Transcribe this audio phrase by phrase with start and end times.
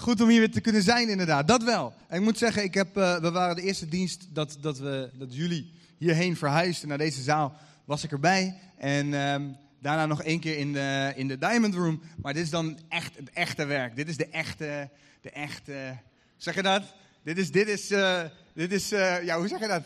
[0.00, 1.48] Goed om hier weer te kunnen zijn, inderdaad.
[1.48, 1.94] Dat wel.
[2.08, 5.10] En ik moet zeggen, ik heb, uh, we waren de eerste dienst dat, dat, we,
[5.12, 7.56] dat jullie hierheen verhuisden naar deze zaal.
[7.84, 8.58] Was ik erbij.
[8.78, 12.02] En um, daarna nog één keer in de, in de Diamond Room.
[12.22, 13.96] Maar dit is dan echt het echte werk.
[13.96, 14.88] Dit is de echte,
[15.20, 15.96] de echte.
[16.36, 16.82] Zeg je dat?
[17.22, 18.20] Dit is, dit is, uh,
[18.54, 19.82] dit is, uh, ja, hoe zeg je dat?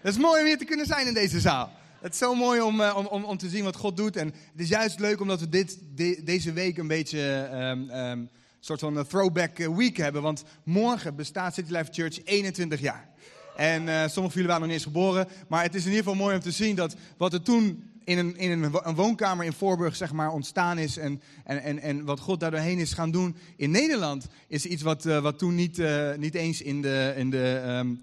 [0.00, 1.72] Het is mooi om hier te kunnen zijn in deze zaal.
[2.00, 4.16] Het is zo mooi om, om, om, te zien wat God doet.
[4.16, 8.28] En het is juist leuk omdat we dit, de, deze week een beetje um, um,
[8.60, 10.22] soort van throwback week hebben.
[10.22, 13.08] Want morgen bestaat City Life Church 21 jaar.
[13.56, 15.28] En sommigen van jullie waren nog niet eens geboren.
[15.48, 18.18] Maar het is in ieder geval mooi om te zien dat wat er toen in
[18.18, 20.96] een, in een, woonkamer in Voorburg zeg maar, ontstaan is.
[20.96, 24.26] En, en, en, en wat God daardoorheen is gaan doen in Nederland.
[24.48, 25.82] Is iets wat, uh, wat toen niet,
[26.16, 27.14] niet eens in de.
[27.16, 28.02] In de um,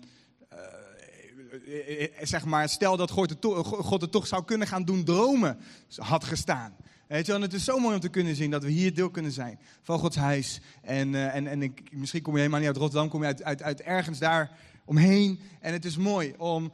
[2.21, 5.57] zeg maar, stel dat God het toch zou kunnen gaan doen dromen,
[5.95, 6.75] had gestaan.
[7.07, 9.59] Wel, het is zo mooi om te kunnen zien dat we hier deel kunnen zijn
[9.81, 10.61] van Gods huis.
[10.81, 13.43] En, uh, en, en ik, misschien kom je helemaal niet uit Rotterdam, kom je uit,
[13.43, 14.51] uit, uit ergens daar
[14.85, 15.39] omheen.
[15.59, 16.71] En het is mooi om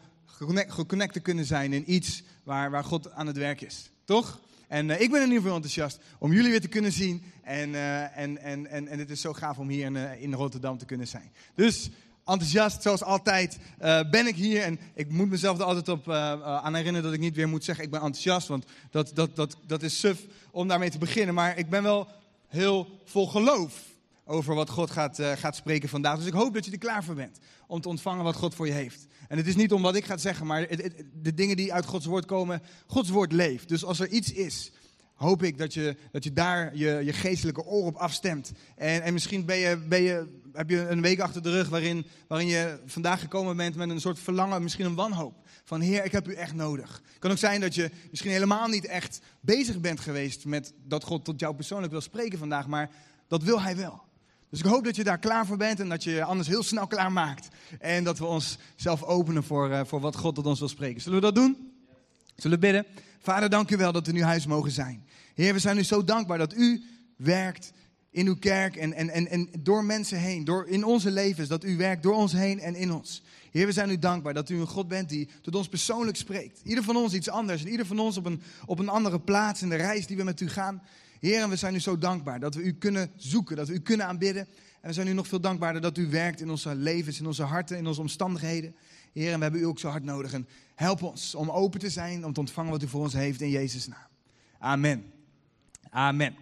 [0.67, 3.91] geconnect te kunnen zijn in iets waar, waar God aan het werk is.
[4.05, 4.39] Toch?
[4.67, 7.23] En uh, ik ben in ieder geval enthousiast om jullie weer te kunnen zien.
[7.43, 10.77] En, uh, en, en, en, en het is zo gaaf om hier in, in Rotterdam
[10.77, 11.31] te kunnen zijn.
[11.55, 11.89] Dus
[12.29, 13.57] enthousiast, zoals altijd,
[14.11, 14.61] ben ik hier.
[14.61, 17.83] En ik moet mezelf er altijd op aan herinneren dat ik niet weer moet zeggen
[17.83, 18.47] ik ben enthousiast.
[18.47, 21.35] Want dat, dat, dat, dat is suf om daarmee te beginnen.
[21.35, 22.07] Maar ik ben wel
[22.47, 23.73] heel vol geloof
[24.25, 26.17] over wat God gaat, gaat spreken vandaag.
[26.17, 28.67] Dus ik hoop dat je er klaar voor bent om te ontvangen wat God voor
[28.67, 29.07] je heeft.
[29.27, 30.67] En het is niet om wat ik ga zeggen, maar
[31.21, 33.67] de dingen die uit Gods woord komen, Gods woord leeft.
[33.67, 34.71] Dus als er iets is,
[35.19, 38.51] hoop ik dat je, dat je daar je, je geestelijke oor op afstemt.
[38.75, 42.05] En, en misschien ben je, ben je, heb je een week achter de rug waarin,
[42.27, 45.33] waarin je vandaag gekomen bent met een soort verlangen, misschien een wanhoop.
[45.63, 47.01] Van Heer, ik heb u echt nodig.
[47.09, 51.03] Het kan ook zijn dat je misschien helemaal niet echt bezig bent geweest met dat
[51.03, 52.89] God tot jou persoonlijk wil spreken vandaag, maar
[53.27, 54.07] dat wil Hij wel.
[54.49, 56.87] Dus ik hoop dat je daar klaar voor bent en dat je anders heel snel
[56.87, 57.47] klaar maakt.
[57.79, 61.01] En dat we ons zelf openen voor, uh, voor wat God tot ons wil spreken.
[61.01, 61.71] Zullen we dat doen?
[62.35, 62.85] Zullen we bidden?
[63.21, 65.07] Vader, dank u wel dat we nu huis mogen zijn.
[65.35, 66.83] Heer, we zijn u zo dankbaar dat u
[67.15, 67.71] werkt
[68.11, 71.63] in uw kerk en, en, en, en door mensen heen, door in onze levens, dat
[71.63, 73.23] u werkt door ons heen en in ons.
[73.51, 76.61] Heer, we zijn u dankbaar dat u een God bent die tot ons persoonlijk spreekt.
[76.63, 79.61] Ieder van ons iets anders en ieder van ons op een, op een andere plaats
[79.61, 80.81] in de reis die we met u gaan.
[81.19, 83.79] Heer, en we zijn u zo dankbaar dat we u kunnen zoeken, dat we u
[83.79, 84.47] kunnen aanbidden.
[84.81, 87.43] En we zijn u nog veel dankbaarder dat u werkt in onze levens, in onze
[87.43, 88.75] harten, in onze omstandigheden.
[89.13, 90.33] Heer, en we hebben u ook zo hard nodig.
[90.33, 93.41] En help ons om open te zijn, om te ontvangen wat u voor ons heeft
[93.41, 94.07] in Jezus' naam.
[94.59, 95.18] Amen.
[95.89, 96.35] Amen.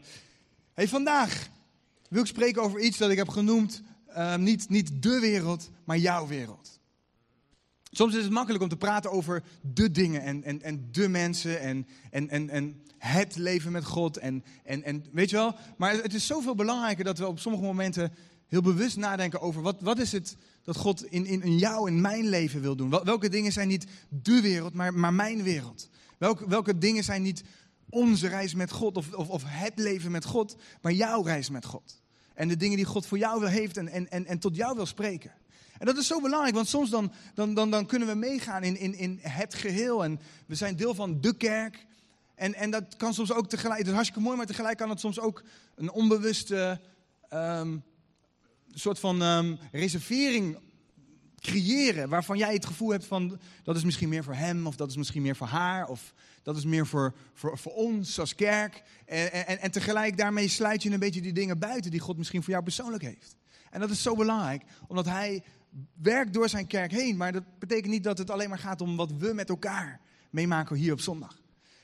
[0.73, 1.49] Hey, vandaag
[2.09, 5.97] wil ik spreken over iets dat ik heb genoemd, uh, niet, niet de wereld, maar
[5.97, 6.79] jouw wereld.
[7.91, 11.59] Soms is het makkelijk om te praten over de dingen en, en, en de mensen
[11.59, 14.17] en, en, en, en het leven met God.
[14.17, 17.63] En, en, en weet je wel, maar het is zoveel belangrijker dat we op sommige
[17.63, 18.13] momenten
[18.47, 22.01] heel bewust nadenken over wat, wat is het dat God in, in, in jou, in
[22.01, 22.89] mijn leven wil doen.
[22.89, 25.89] Welke dingen zijn niet de wereld, maar, maar mijn wereld.
[26.17, 27.43] Welke, welke dingen zijn niet
[27.89, 31.65] onze reis met God of, of, of het leven met God, maar jouw reis met
[31.65, 32.01] God.
[32.33, 34.75] En de dingen die God voor jou wil heeft en, en, en, en tot jou
[34.75, 35.31] wil spreken.
[35.77, 38.77] En dat is zo belangrijk, want soms dan, dan, dan, dan kunnen we meegaan in,
[38.77, 40.03] in, in het geheel.
[40.03, 41.85] En we zijn deel van de kerk.
[42.35, 44.99] En, en dat kan soms ook tegelijk, het is hartstikke mooi, maar tegelijk kan het
[44.99, 45.43] soms ook
[45.75, 46.81] een onbewuste
[47.33, 47.83] um,
[48.73, 50.57] soort van um, reservering
[51.41, 52.09] creëren.
[52.09, 54.97] Waarvan jij het gevoel hebt van, dat is misschien meer voor hem, of dat is
[54.97, 58.83] misschien meer voor haar, of dat is meer voor, voor, voor ons als kerk.
[59.05, 62.43] En, en, en tegelijk daarmee sluit je een beetje die dingen buiten die God misschien
[62.43, 63.35] voor jou persoonlijk heeft.
[63.69, 65.43] En dat is zo belangrijk, omdat hij
[66.01, 67.17] werkt door zijn kerk heen.
[67.17, 70.75] Maar dat betekent niet dat het alleen maar gaat om wat we met elkaar meemaken
[70.75, 71.41] hier op zondag.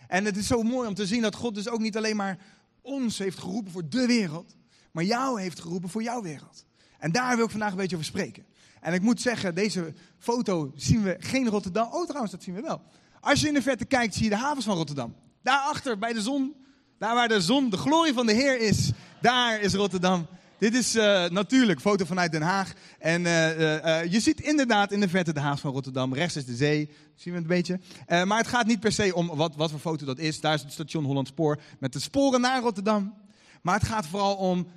[0.07, 2.37] En het is zo mooi om te zien dat God dus ook niet alleen maar
[2.81, 4.55] ons heeft geroepen voor de wereld,
[4.91, 6.65] maar jou heeft geroepen voor jouw wereld.
[6.99, 8.45] En daar wil ik vandaag een beetje over spreken.
[8.83, 11.87] En ik moet zeggen, deze foto zien we geen Rotterdam.
[11.91, 12.81] Oh, trouwens, dat zien we wel.
[13.19, 15.15] Als je in de verte kijkt, zie je de havens van Rotterdam.
[15.43, 16.55] Daarachter, bij de zon,
[16.97, 18.91] daar waar de zon, de glorie van de Heer is,
[19.21, 20.25] daar is Rotterdam.
[20.57, 22.73] Dit is uh, natuurlijk foto vanuit Den Haag.
[22.99, 26.13] En uh, uh, je ziet inderdaad in de verte de haven van Rotterdam.
[26.13, 26.89] Rechts is de zee.
[27.15, 27.79] Zien we het een beetje.
[28.25, 30.41] maar het gaat niet per se om wat, wat voor foto dat is.
[30.41, 33.13] Daar is het station Holland Spoor met de sporen naar Rotterdam.
[33.61, 34.67] Maar het gaat vooral om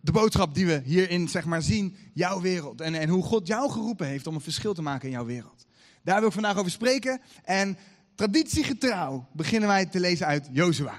[0.00, 1.96] de boodschap die we hierin zeg maar, zien.
[2.12, 2.80] Jouw wereld.
[2.80, 5.66] En, en hoe God jou geroepen heeft om een verschil te maken in jouw wereld.
[6.02, 7.20] Daar wil ik vandaag over spreken.
[7.44, 7.78] En
[8.14, 10.94] traditiegetrouw beginnen wij te lezen uit Jozua.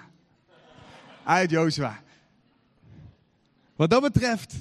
[1.23, 2.01] Uit Jozua.
[3.75, 4.53] Wat dat betreft,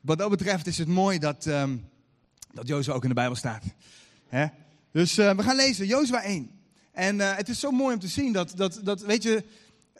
[0.00, 1.88] wat dat betreft is het mooi dat, um,
[2.52, 3.64] dat Jozua ook in de Bijbel staat.
[4.28, 4.46] Hè?
[4.92, 6.50] Dus uh, we gaan lezen, Jozua 1.
[6.92, 9.44] En uh, het is zo mooi om te zien dat, dat, dat weet je,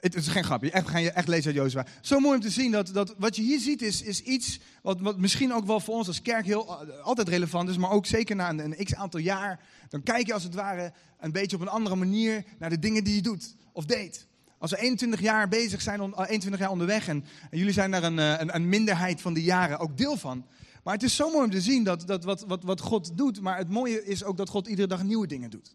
[0.01, 1.87] Het is geen grapje, echt, ga je echt lezen uit Jozua.
[2.01, 5.01] Zo mooi om te zien dat, dat wat je hier ziet is, is iets wat,
[5.01, 8.37] wat misschien ook wel voor ons als kerk heel, altijd relevant is, maar ook zeker
[8.37, 9.61] na een, een x aantal jaar.
[9.89, 13.05] Dan kijk je als het ware een beetje op een andere manier naar de dingen
[13.05, 14.27] die je doet of deed.
[14.59, 18.35] Als we 21 jaar bezig zijn, 21 jaar onderweg en, jullie zijn daar een, eh,
[18.39, 20.47] een, een, minderheid van die jaren ook deel van.
[20.85, 23.41] Maar het is zo mooi om te zien dat, dat wat, wat, wat God doet,
[23.41, 25.75] maar het mooie is ook dat God iedere dag nieuwe dingen doet.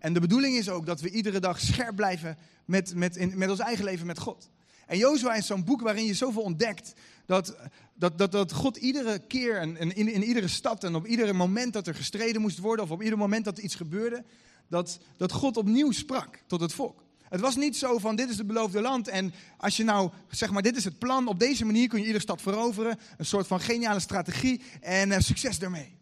[0.00, 3.50] En de bedoeling is ook dat we iedere dag scherp blijven met, met, in, met
[3.50, 4.50] ons eigen leven met God.
[4.86, 6.92] En Jozua is zo'n boek waarin je zoveel ontdekt
[7.26, 7.56] dat,
[7.94, 11.72] dat, dat, dat God iedere keer en, in, in iedere stad en op ieder moment
[11.72, 14.24] dat er gestreden moest worden of op ieder moment dat er iets gebeurde,
[14.68, 17.02] dat, dat God opnieuw sprak tot het volk.
[17.28, 20.50] Het was niet zo van dit is het beloofde land en als je nou zeg
[20.50, 23.46] maar dit is het plan, op deze manier kun je iedere stad veroveren, een soort
[23.46, 25.99] van geniale strategie en uh, succes daarmee.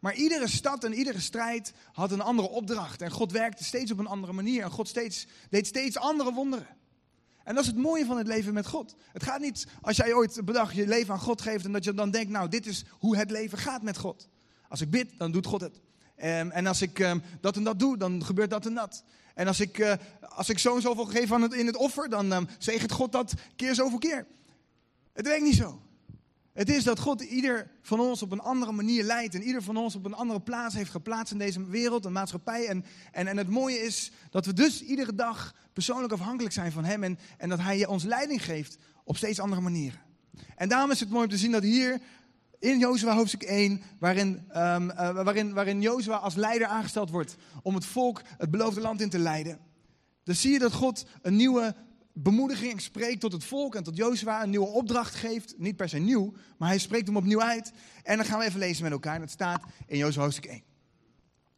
[0.00, 3.02] Maar iedere stad en iedere strijd had een andere opdracht.
[3.02, 4.62] En God werkte steeds op een andere manier.
[4.62, 6.66] En God steeds, deed steeds andere wonderen.
[7.44, 8.94] En dat is het mooie van het leven met God.
[9.12, 11.94] Het gaat niet als jij ooit bedacht je leven aan God geeft en dat je
[11.94, 14.28] dan denkt, nou, dit is hoe het leven gaat met God.
[14.68, 15.80] Als ik bid, dan doet God het.
[16.16, 19.04] Um, en als ik um, dat en dat doe, dan gebeurt dat en dat.
[19.34, 22.08] En als ik, uh, als ik zo en zoveel geef aan het, in het offer,
[22.08, 24.26] dan um, zegent God dat keer zoveel keer.
[25.12, 25.82] Het werkt niet zo.
[26.56, 29.34] Het is dat God ieder van ons op een andere manier leidt.
[29.34, 32.66] En ieder van ons op een andere plaats heeft geplaatst in deze wereld en maatschappij.
[32.66, 36.84] En, en, en het mooie is dat we dus iedere dag persoonlijk afhankelijk zijn van
[36.84, 37.02] Hem.
[37.02, 40.00] En, en dat Hij ons leiding geeft op steeds andere manieren.
[40.56, 42.00] En daarom is het mooi om te zien dat hier
[42.58, 47.86] in Jozua hoofdstuk 1, waarin, um, waarin, waarin Jozua als leider aangesteld wordt om het
[47.86, 49.58] volk het beloofde land in te leiden.
[50.24, 51.74] Dan zie je dat God een nieuwe
[52.18, 55.54] bemoediging spreekt tot het volk en tot Jozua een nieuwe opdracht geeft.
[55.56, 57.72] Niet per se nieuw, maar hij spreekt hem opnieuw uit.
[58.02, 59.20] En dan gaan we even lezen met elkaar.
[59.20, 60.62] Het staat in Jozua hoofdstuk 1.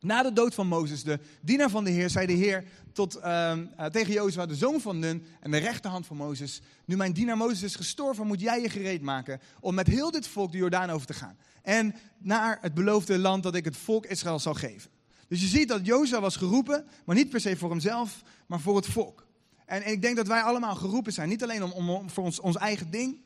[0.00, 3.52] Na de dood van Mozes, de dienaar van de Heer, zei de Heer tot, uh,
[3.90, 6.60] tegen Jozua, de zoon van Nun en de rechterhand van Mozes.
[6.84, 10.26] Nu mijn dienaar Mozes is gestorven, moet jij je gereed maken om met heel dit
[10.26, 11.36] volk de Jordaan over te gaan.
[11.62, 14.90] En naar het beloofde land dat ik het volk Israël zal geven.
[15.28, 18.76] Dus je ziet dat Jozua was geroepen, maar niet per se voor hemzelf, maar voor
[18.76, 19.27] het volk.
[19.68, 21.28] En, ik denk dat wij allemaal geroepen zijn.
[21.28, 23.20] Niet alleen om, om, voor ons, ons eigen ding.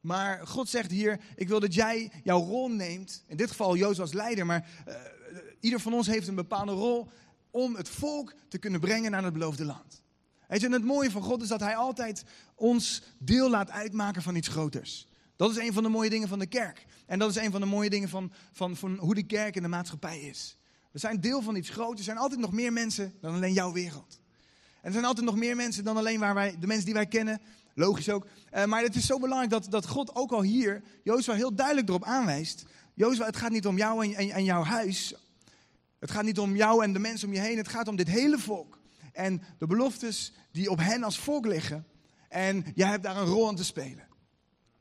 [0.00, 3.22] Maar God zegt hier, ik wil dat jij jouw rol neemt.
[3.26, 4.46] In dit geval Jozef als leider.
[4.46, 4.94] Maar uh,
[5.60, 7.08] ieder van ons heeft een bepaalde rol
[7.50, 10.02] om het volk te kunnen brengen naar het beloofde land.
[10.48, 14.22] Weet je, en het mooie van God is dat hij altijd ons deel laat uitmaken
[14.22, 15.08] van iets groters.
[15.36, 16.86] Dat is een van de mooie dingen van de kerk.
[17.06, 19.62] En dat is een van de mooie dingen van, van, van hoe de kerk in
[19.62, 20.58] de maatschappij is.
[20.90, 21.98] We zijn deel van iets groots.
[21.98, 24.20] Er zijn altijd nog meer mensen dan alleen jouw wereld
[24.86, 27.40] er zijn altijd nog meer mensen dan alleen waar wij, de mensen die wij kennen.
[27.74, 28.26] Logisch ook.
[28.54, 31.88] Uh, maar het is zo belangrijk dat, dat God ook al hier Jozua heel duidelijk
[31.88, 32.64] erop aanwijst.
[32.94, 35.14] Jozua, het gaat niet om jou en, en, en jouw huis.
[35.98, 37.56] Het gaat niet om jou en de mensen om je heen.
[37.56, 38.78] Het gaat om dit hele volk.
[39.12, 41.86] En de beloftes die op hen als volk liggen.
[42.28, 44.04] En jij hebt daar een rol aan te spelen.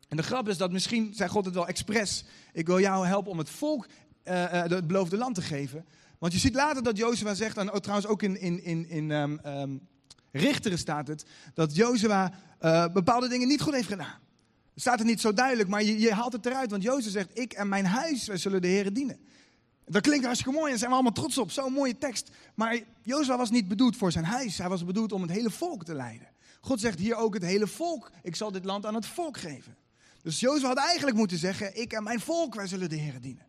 [0.07, 3.31] En de grap is dat misschien, zei God het wel expres, ik wil jou helpen
[3.31, 3.87] om het volk
[4.23, 5.85] uh, het beloofde land te geven.
[6.19, 9.39] Want je ziet later dat Jozua zegt, en trouwens ook in, in, in, in um,
[9.45, 9.87] um,
[10.37, 14.19] Richteren staat het, dat Jozua uh, bepaalde dingen niet goed heeft gedaan.
[14.73, 16.71] Het staat er niet zo duidelijk, maar je, je haalt het eruit.
[16.71, 19.19] Want Jozef zegt, ik en mijn huis, wij zullen de Heer dienen.
[19.85, 21.51] Dat klinkt hartstikke mooi en zijn we allemaal trots op.
[21.51, 22.29] Zo'n mooie tekst.
[22.55, 24.57] Maar Jozef was niet bedoeld voor zijn huis.
[24.57, 26.27] Hij was bedoeld om het hele volk te leiden.
[26.61, 28.11] God zegt hier ook het hele volk.
[28.23, 29.75] Ik zal dit land aan het volk geven.
[30.21, 33.45] Dus Jozef had eigenlijk moeten zeggen, ik en mijn volk, wij zullen de Heer dienen.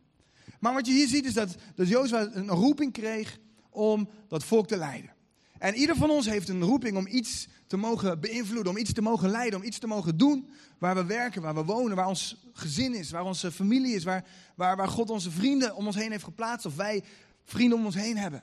[0.60, 3.38] Maar wat je hier ziet is dat, dat Jozef een roeping kreeg
[3.70, 5.14] om dat volk te leiden.
[5.58, 9.02] En ieder van ons heeft een roeping om iets te mogen beïnvloeden, om iets te
[9.02, 12.46] mogen leiden, om iets te mogen doen waar we werken, waar we wonen, waar ons
[12.52, 16.10] gezin is, waar onze familie is, waar, waar, waar God onze vrienden om ons heen
[16.10, 17.02] heeft geplaatst of wij
[17.44, 18.42] vrienden om ons heen hebben.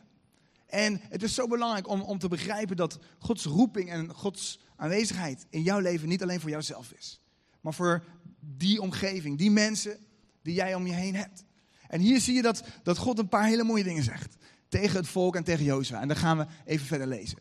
[0.65, 5.45] En het is zo belangrijk om, om te begrijpen dat Gods roeping en Gods aanwezigheid
[5.49, 7.19] in jouw leven niet alleen voor jouzelf is,
[7.61, 8.03] maar voor
[8.39, 9.97] die omgeving, die mensen
[10.41, 11.43] die jij om je heen hebt.
[11.87, 14.35] En hier zie je dat, dat God een paar hele mooie dingen zegt
[14.79, 16.01] tegen het volk en tegen Jozua.
[16.01, 17.37] En dan gaan we even verder lezen.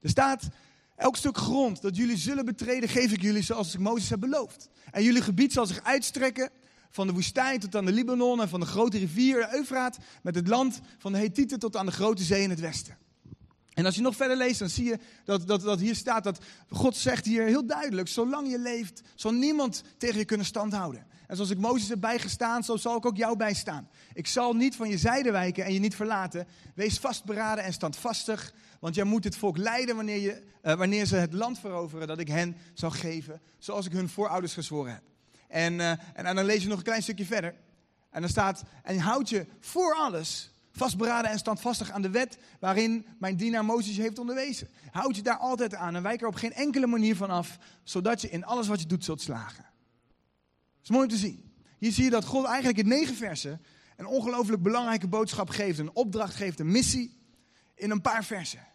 [0.00, 0.48] Er staat,
[0.96, 4.68] elk stuk grond dat jullie zullen betreden, geef ik jullie zoals ik Mozes heb beloofd.
[4.90, 6.50] En jullie gebied zal zich uitstrekken
[6.90, 10.34] van de woestijn tot aan de Libanon en van de grote rivier de Eufraat, met
[10.34, 12.98] het land van de Hethieten tot aan de grote zee in het westen.
[13.72, 16.38] En als je nog verder leest, dan zie je dat, dat, dat hier staat dat
[16.68, 21.06] God zegt hier heel duidelijk, zolang je leeft, zal niemand tegen je kunnen standhouden.
[21.32, 23.88] En zoals ik Mozes heb bijgestaan, zo zal ik ook jou bijstaan.
[24.14, 26.46] Ik zal niet van je zijde wijken en je niet verlaten.
[26.74, 31.16] Wees vastberaden en standvastig, want jij moet het volk leiden wanneer, je, uh, wanneer ze
[31.16, 35.02] het land veroveren dat ik hen zal geven, zoals ik hun voorouders gezworen heb.
[35.48, 37.54] En, uh, en, en dan lees je nog een klein stukje verder.
[38.10, 43.06] En dan staat, en houd je voor alles Vastberaden en standvastig aan de wet waarin
[43.18, 44.68] mijn dienaar Mozes je heeft onderwezen.
[44.90, 48.20] Houd je daar altijd aan en wijk er op geen enkele manier van af, zodat
[48.20, 49.71] je in alles wat je doet zult slagen.
[50.82, 51.52] Is mooi om te zien.
[51.78, 53.60] Hier zie je dat God eigenlijk in negen versen
[53.96, 57.16] een ongelooflijk belangrijke boodschap geeft, een opdracht geeft, een missie
[57.74, 58.66] in een paar versen.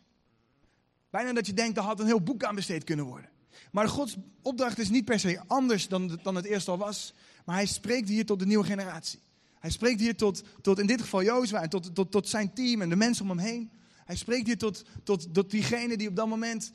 [1.09, 3.29] Bijna dat je denkt, daar had een heel boek aan besteed kunnen worden.
[3.71, 7.13] Maar Gods opdracht is niet per se anders dan, dan het eerst al was.
[7.45, 9.19] Maar hij spreekt hier tot de nieuwe generatie.
[9.59, 12.81] Hij spreekt hier tot, tot in dit geval Jozua en tot, tot, tot zijn team
[12.81, 13.71] en de mensen om hem heen.
[14.05, 16.71] Hij spreekt hier tot, tot, tot diegenen die op dat moment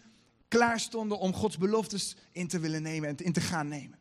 [0.48, 3.98] klaar stonden om Gods beloftes in te willen nemen en in te gaan nemen.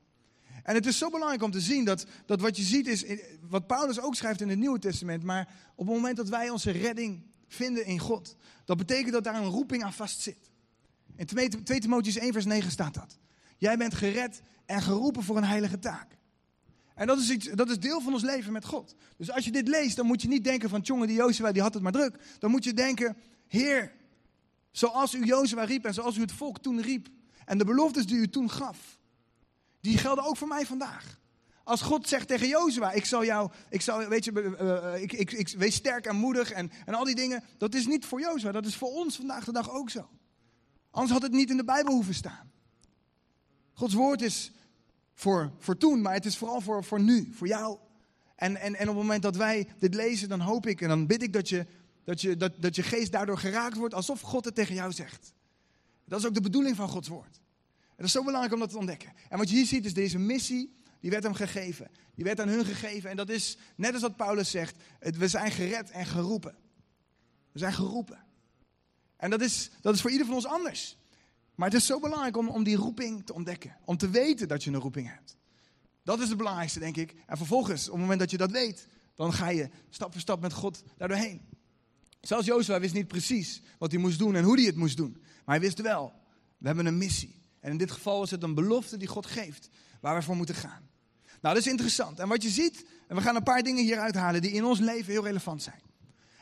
[0.63, 3.05] En het is zo belangrijk om te zien dat, dat wat je ziet is,
[3.49, 6.71] wat Paulus ook schrijft in het Nieuwe Testament, maar op het moment dat wij onze
[6.71, 10.51] redding vinden in God, dat betekent dat daar een roeping aan vast zit.
[11.15, 13.17] In 2, 2 Timotheüs 1 vers 9 staat dat.
[13.57, 16.19] Jij bent gered en geroepen voor een heilige taak.
[16.95, 18.95] En dat is, iets, dat is deel van ons leven met God.
[19.17, 21.61] Dus als je dit leest, dan moet je niet denken van, jongen, die Jozua, die
[21.61, 22.17] had het maar druk.
[22.39, 23.93] Dan moet je denken, Heer,
[24.71, 27.07] zoals u Jozua riep en zoals u het volk toen riep.
[27.45, 28.99] En de beloftes die u toen gaf,
[29.81, 31.19] die gelden ook voor mij vandaag.
[31.63, 35.31] Als God zegt tegen Jozua, ik zal jou, ik zal, weet je, uh, ik, ik,
[35.31, 37.43] ik, wees sterk en moedig en, en al die dingen.
[37.57, 40.09] Dat is niet voor Jozua, dat is voor ons vandaag de dag ook zo.
[40.91, 42.51] Anders had het niet in de Bijbel hoeven staan.
[43.73, 44.51] Gods woord is
[45.13, 47.77] voor, voor toen, maar het is vooral voor, voor nu, voor jou.
[48.35, 51.07] En, en, en op het moment dat wij dit lezen, dan hoop ik en dan
[51.07, 51.65] bid ik dat je,
[52.03, 55.33] dat, je, dat, dat je geest daardoor geraakt wordt alsof God het tegen jou zegt.
[56.05, 57.41] Dat is ook de bedoeling van Gods woord.
[58.01, 59.13] Dat is zo belangrijk om dat te ontdekken.
[59.29, 61.91] En wat je hier ziet is deze missie, die werd hem gegeven.
[62.15, 63.09] Die werd aan hun gegeven.
[63.09, 66.55] En dat is, net als wat Paulus zegt, we zijn gered en geroepen.
[67.51, 68.23] We zijn geroepen.
[69.17, 70.97] En dat is, dat is voor ieder van ons anders.
[71.55, 73.77] Maar het is zo belangrijk om, om die roeping te ontdekken.
[73.85, 75.37] Om te weten dat je een roeping hebt.
[76.03, 77.15] Dat is het belangrijkste, denk ik.
[77.25, 80.41] En vervolgens, op het moment dat je dat weet, dan ga je stap voor stap
[80.41, 81.41] met God daardoorheen.
[82.21, 85.11] Zelfs Jozua wist niet precies wat hij moest doen en hoe hij het moest doen.
[85.45, 86.13] Maar hij wist wel,
[86.57, 87.40] we hebben een missie.
[87.61, 90.55] En in dit geval is het een belofte die God geeft, waar we voor moeten
[90.55, 90.89] gaan.
[91.41, 92.19] Nou, dat is interessant.
[92.19, 94.79] En wat je ziet, en we gaan een paar dingen hier uithalen die in ons
[94.79, 95.81] leven heel relevant zijn.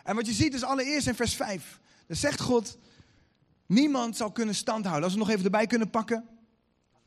[0.03, 1.79] En wat je ziet is allereerst in vers 5.
[2.07, 2.77] Dan zegt God,
[3.69, 5.03] Niemand zal kunnen standhouden.
[5.03, 6.25] Als we nog even erbij kunnen pakken.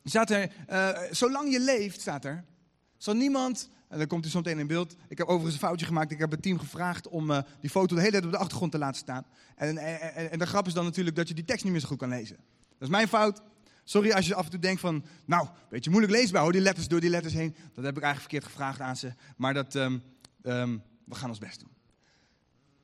[0.04, 2.44] Staat er, uh, zolang je leeft, staat er,
[2.96, 4.96] zal niemand, en dan komt u zo meteen in beeld.
[5.08, 6.10] Ik heb overigens een foutje gemaakt.
[6.10, 8.72] Ik heb het team gevraagd om uh, die foto de hele tijd op de achtergrond
[8.72, 9.24] te laten staan.
[9.56, 11.88] En, en, en de grap is dan natuurlijk dat je die tekst niet meer zo
[11.88, 12.36] goed kan lezen.
[12.36, 13.42] Dat is mijn fout.
[13.84, 16.88] Sorry als je af en toe denkt van, nou, beetje moeilijk leesbaar hoor, die letters
[16.88, 17.54] door die letters heen.
[17.74, 19.12] Dat heb ik eigenlijk verkeerd gevraagd aan ze.
[19.36, 20.02] Maar dat, um,
[20.42, 21.70] um, we gaan ons best doen.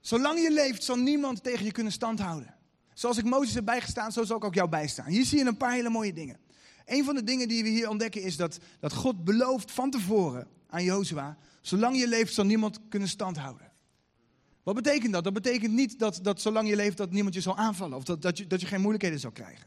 [0.00, 2.54] Zolang je leeft zal niemand tegen je kunnen standhouden.
[2.94, 5.06] Zoals ik Mozes heb bijgestaan, zo zal ik ook jou bijstaan.
[5.06, 6.38] Hier zie je een paar hele mooie dingen.
[6.84, 10.46] Een van de dingen die we hier ontdekken is dat, dat God belooft van tevoren
[10.68, 13.70] aan Jozua, zolang je leeft zal niemand kunnen standhouden.
[14.62, 15.24] Wat betekent dat?
[15.24, 18.22] Dat betekent niet dat, dat zolang je leeft dat niemand je zal aanvallen of dat,
[18.22, 19.66] dat, je, dat je geen moeilijkheden zal krijgen.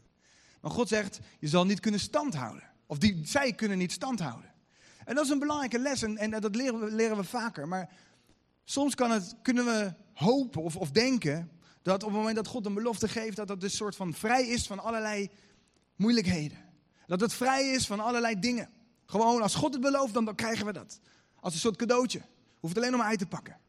[0.62, 2.62] Maar God zegt, je zal niet kunnen standhouden.
[2.86, 4.50] Of die, zij kunnen niet standhouden.
[5.04, 7.68] En dat is een belangrijke les en, dat leren we, leren we vaker.
[7.68, 7.90] Maar
[8.64, 11.50] soms kan het, kunnen we hopen of, of denken
[11.82, 14.46] dat op het moment dat God een belofte geeft, dat dat dus soort van vrij
[14.46, 15.30] is van allerlei
[15.96, 16.58] moeilijkheden.
[17.06, 18.70] Dat het vrij is van allerlei dingen.
[19.06, 21.00] Gewoon, als God het belooft, dan, krijgen we dat.
[21.40, 22.22] Als een soort cadeautje.
[22.60, 23.60] Hoeft alleen om uit te pakken.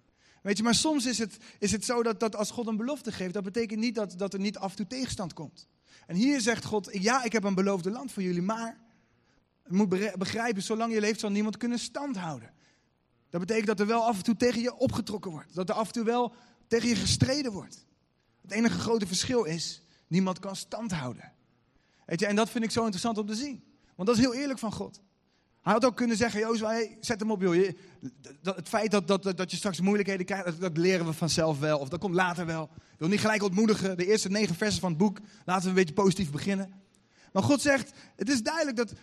[0.42, 3.12] Weet je, maar soms is het, is het zo dat, dat als God een belofte
[3.12, 5.68] geeft, dat betekent niet dat, dat er niet af en toe tegenstand komt.
[6.08, 8.78] En hier zegt God, ja, ik heb een beloofde land voor jullie, maar
[9.64, 12.54] je moet begrijpen, zolang je leeft zal niemand kunnen standhouden.
[13.30, 15.56] Dat betekent dat er wel af en toe tegen je opgetrokken wordt.
[15.56, 16.34] Dat er af en toe wel
[16.68, 17.86] tegen je gestreden wordt.
[18.42, 21.32] Het enige grote verschil is, niemand kan stand houden.
[22.06, 23.64] Weet je, en dat vind ik zo interessant om te zien.
[23.96, 25.02] Want dat is heel eerlijk van God.
[25.64, 27.68] Hij had ook kunnen zeggen, Jozua, hey, zet hem op joh.
[28.44, 31.80] het feit dat, dat, dat je straks moeilijkheden krijgt, dat, leren we vanzelf wel.
[31.80, 32.70] Of dat komt later wel.
[32.74, 33.98] Ik wil niet gelijk ontmoedigen.
[33.98, 36.74] De eerste negen versen van het boek, laten we een beetje positief beginnen.
[37.32, 38.94] Maar God zegt, het is duidelijk dat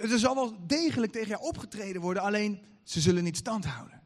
[0.00, 2.22] er zal wel degelijk tegen jou opgetreden worden.
[2.22, 4.02] Alleen, ze zullen niet stand houden.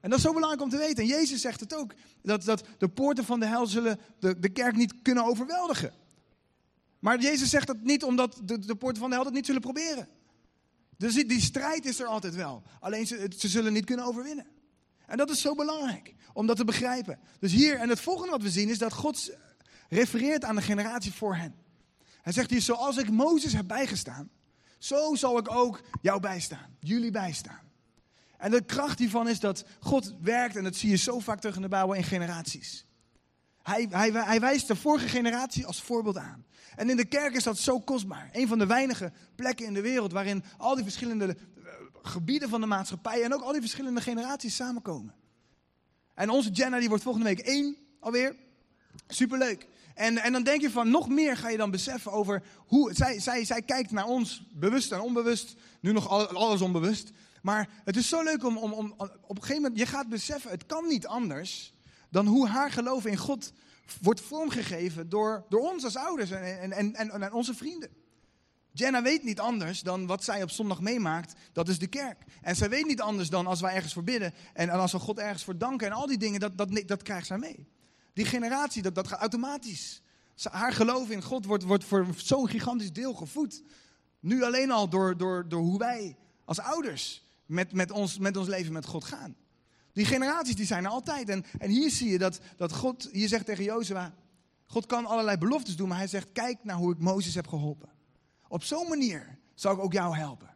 [0.00, 1.02] En dat is zo belangrijk om te weten.
[1.02, 1.94] En Jezus zegt het ook.
[2.22, 5.92] Dat, dat de poorten van de hel zullen de, de kerk niet kunnen overweldigen.
[6.98, 9.60] Maar Jezus zegt dat niet omdat de, de poorten van de hel dat niet zullen
[9.60, 10.08] proberen.
[10.98, 12.62] Dus die, strijd is er altijd wel.
[12.80, 14.46] Alleen ze, ze zullen niet kunnen overwinnen.
[15.06, 17.18] En dat is zo belangrijk om dat te begrijpen.
[17.40, 19.30] Dus hier, en het volgende wat we zien is dat God
[19.88, 21.54] refereert aan de generatie voor hen.
[22.22, 24.30] Hij zegt hier, zoals ik Mozes heb bijgestaan,
[24.78, 27.70] zo zal ik ook jou bijstaan, jullie bijstaan.
[28.36, 31.56] En de kracht hiervan is dat God werkt, en dat zie je zo vaak terug
[31.56, 32.86] in de Bijbel, in generaties.
[33.68, 36.44] Hij, hij, hij wijst de vorige generatie als voorbeeld aan.
[36.76, 38.28] En in de kerk is dat zo kostbaar.
[38.32, 41.72] Een van de weinige plekken in de wereld waarin al die verschillende eh,
[42.02, 45.14] gebieden van de maatschappij en ook al die verschillende generaties samenkomen.
[46.14, 48.36] En onze Jenna die wordt volgende week één alweer.
[49.06, 49.66] Superleuk.
[49.94, 52.94] En, en dan denk je van nog meer ga je dan beseffen over hoe.
[52.94, 55.54] Zij, zij, zij kijkt naar ons, bewust en onbewust.
[55.80, 57.10] Nu nog alles onbewust.
[57.42, 59.78] Maar het is zo leuk om, om, om op een gegeven moment.
[59.78, 61.76] Je gaat beseffen, het kan niet anders
[62.10, 63.52] dan hoe haar geloof in God
[64.00, 67.90] wordt vormgegeven door, door ons als ouders en, en, en, en, onze vrienden.
[68.72, 72.24] Jenna weet niet anders dan wat zij op zondag meemaakt, dat is de kerk.
[72.42, 75.18] En zij weet niet anders dan als wij ergens voor bidden en, als we God
[75.18, 77.68] ergens voor danken en al die dingen, dat, dat, dat krijgt zij mee.
[78.12, 80.02] Die generatie, dat, dat gaat automatisch.
[80.42, 83.62] Haar geloof in God wordt, wordt voor zo'n gigantisch deel gevoed.
[84.20, 88.48] Nu alleen al door, door, door hoe wij als ouders met, met, ons, met ons
[88.48, 89.36] leven met God gaan.
[89.98, 91.28] Die generaties die zijn er altijd.
[91.28, 94.14] En, en hier zie je dat, dat God, hier zegt tegen Jozua,
[94.66, 97.88] God kan allerlei beloftes doen, maar hij zegt, kijk naar hoe ik Mozes heb geholpen.
[98.48, 100.54] Op zo'n manier zal ik ook jou helpen.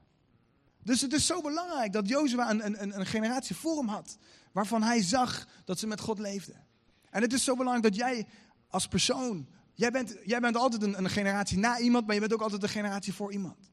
[0.82, 4.16] Dus het is zo belangrijk dat Jozua een, een, een generatie voor hem had,
[4.52, 6.66] waarvan hij zag dat ze met God leefden.
[7.10, 8.26] En het is zo belangrijk dat jij
[8.68, 12.32] als persoon, jij bent, jij bent altijd een, een generatie na iemand, maar je bent
[12.32, 13.71] ook altijd een generatie voor iemand.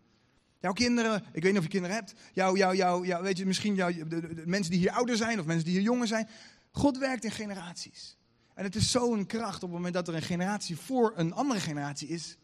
[0.59, 2.73] Jouw kinderen, ik weet niet of je kinderen hebt, jouw, jouw,
[3.05, 5.73] jouw, weet je, misschien jouw, de, de, mensen die hier ouder zijn of mensen die
[5.73, 6.27] hier jonger zijn.
[6.71, 8.17] God werkt in generaties.
[8.53, 11.59] En het is zo'n kracht op het moment dat er een generatie voor een andere
[11.59, 12.37] generatie is,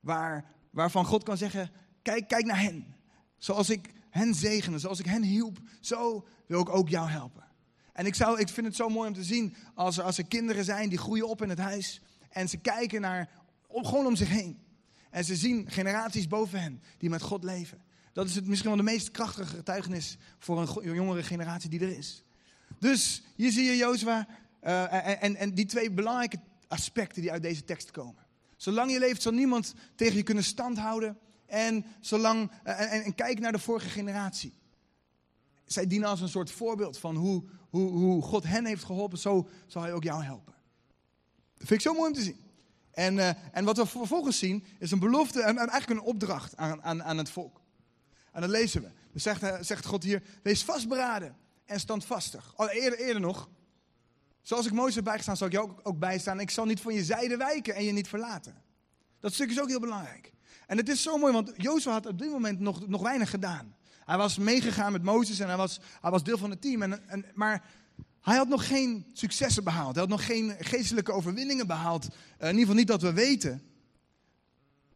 [0.00, 1.70] waar, waarvan God kan zeggen,
[2.02, 2.94] kijk, kijk naar hen.
[3.38, 7.44] Zoals ik hen zegende, zoals ik hen hielp, zo wil ik ook jou helpen.
[7.92, 10.26] En ik, zou, ik vind het zo mooi om te zien als er, als er
[10.26, 13.30] kinderen zijn die groeien op in het huis en ze kijken naar,
[13.68, 14.65] gewoon om zich heen.
[15.16, 17.82] En ze zien generaties boven hen die met God leven.
[18.12, 21.96] Dat is het misschien wel de meest krachtige getuigenis voor een jongere generatie die er
[21.96, 22.24] is.
[22.78, 24.28] Dus hier zie je Jozua
[24.62, 28.26] uh, en, en die twee belangrijke aspecten die uit deze tekst komen.
[28.56, 31.18] Zolang je leeft zal niemand tegen je kunnen standhouden.
[31.46, 34.52] En, zolang, uh, en, en, kijk naar de vorige generatie.
[35.64, 39.18] Zij dienen als een soort voorbeeld van hoe, hoe, hoe God hen heeft geholpen.
[39.18, 40.54] Zo zal hij ook jou helpen.
[41.56, 42.45] Dat vind ik zo mooi om te zien.
[42.96, 46.82] En, uh, en wat we vervolgens zien is een belofte en, eigenlijk een opdracht aan,
[46.82, 47.60] aan, aan het volk.
[48.32, 48.88] En dat lezen we.
[48.88, 52.52] Dan zegt, uh, zegt God hier, wees vastberaden en standvastig.
[52.56, 53.48] Al eerder, nog,
[54.42, 56.40] zoals ik Mozes bijgestaan, zal ik jou ook, ook bijstaan.
[56.40, 58.62] Ik zal niet van je zijde wijken en je niet verlaten.
[59.20, 60.32] Dat stuk is ook heel belangrijk.
[60.66, 63.76] En het is zo mooi, want Jozef had op dit moment nog, nog weinig gedaan.
[64.04, 66.82] Hij was meegegaan met Mozes en hij was, hij was deel van het team.
[66.82, 67.64] En, en, maar
[68.26, 69.92] hij had nog geen successen behaald.
[69.92, 72.04] Hij had nog geen geestelijke overwinningen behaald.
[72.04, 73.62] Uh, in ieder geval niet dat we weten.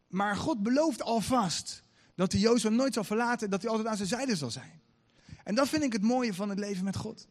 [0.07, 1.83] Maar God belooft alvast
[2.15, 3.49] dat hij Jozef nooit zal verlaten.
[3.49, 4.81] Dat hij altijd aan zijn zijde zal zijn.
[5.43, 7.27] En dat vind ik het mooie van het leven met God.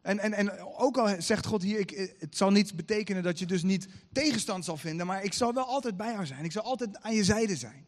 [0.00, 3.46] En, en, en ook al zegt God hier, ik, het zal niet betekenen dat je
[3.46, 5.06] dus niet tegenstand zal vinden.
[5.06, 6.44] Maar ik zal wel altijd bij jou zijn.
[6.44, 7.86] Ik zal altijd aan je zijde zijn.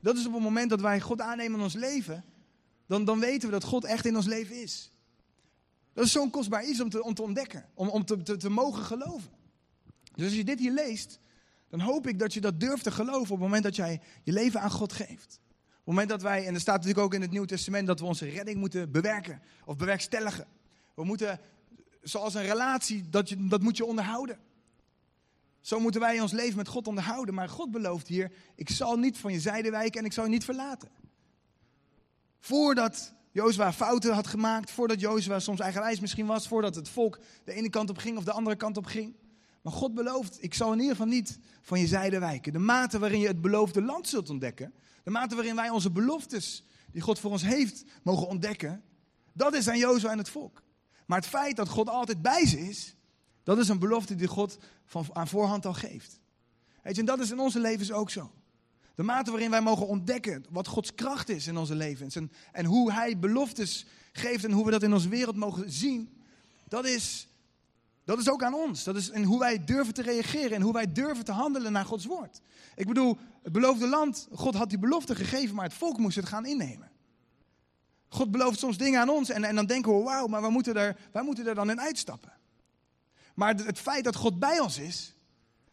[0.00, 2.24] Dat is op het moment dat wij God aannemen in ons leven.
[2.86, 4.90] Dan, dan weten we dat God echt in ons leven is.
[5.92, 9.30] Dat is zo'n kostbaar iets om te, ontdekken, om, om te, te, mogen geloven.
[10.14, 11.20] Dus als je dit hier leest,
[11.68, 14.32] dan hoop ik dat je dat durft te geloven op het moment dat jij je
[14.32, 15.40] leven aan God geeft.
[15.40, 18.00] Op het moment dat wij, en er staat natuurlijk ook in het Nieuwe Testament, dat
[18.00, 20.46] we onze redding moeten bewerken of bewerkstelligen.
[20.94, 21.40] We moeten,
[22.02, 24.38] zoals een relatie, dat, je, dat moet je onderhouden.
[25.60, 27.34] Zo moeten wij ons leven met God onderhouden.
[27.34, 30.30] Maar God belooft hier, ik zal niet van je zijde wijken en ik zal je
[30.30, 30.88] niet verlaten.
[32.40, 37.52] Voordat Jozua fouten had gemaakt, voordat Jozua soms eigenwijs misschien was, voordat het volk de
[37.52, 39.14] ene kant op ging of de andere kant op ging.
[39.62, 42.52] Maar God belooft, ik zal in ieder geval niet van je zijde wijken.
[42.52, 46.64] De mate waarin je het beloofde land zult ontdekken, de mate waarin wij onze beloftes
[46.92, 48.82] die God voor ons heeft mogen ontdekken,
[49.32, 50.62] dat is aan Jozua en het volk.
[51.06, 52.96] Maar het feit dat God altijd bij ze is,
[53.42, 56.20] dat is een belofte die God van, aan voorhand al geeft.
[56.82, 58.32] Weet je, en dat is in onze levens ook zo.
[59.00, 62.16] De mate waarin wij mogen ontdekken wat Gods kracht is in onze levens.
[62.16, 66.22] En, en hoe Hij beloftes geeft en hoe we dat in onze wereld mogen zien.
[66.68, 67.28] Dat is,
[68.04, 68.84] dat is ook aan ons.
[68.84, 71.84] Dat is in hoe wij durven te reageren en hoe wij durven te handelen naar
[71.84, 72.40] Gods woord.
[72.74, 76.28] Ik bedoel, het beloofde land, God had die belofte gegeven, maar het volk moest het
[76.28, 76.90] gaan innemen.
[78.08, 80.76] God belooft soms dingen aan ons en, en dan denken we, wauw, maar wij moeten,
[80.76, 82.32] er, wij moeten er dan in uitstappen.
[83.34, 85.14] Maar het feit dat God bij ons is,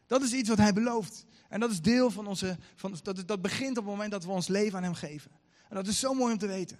[0.05, 1.25] dat is iets wat Hij belooft.
[1.49, 4.31] En dat is deel van onze, van, dat, dat begint op het moment dat we
[4.31, 5.31] ons leven aan Hem geven.
[5.69, 6.79] En dat is zo mooi om te weten.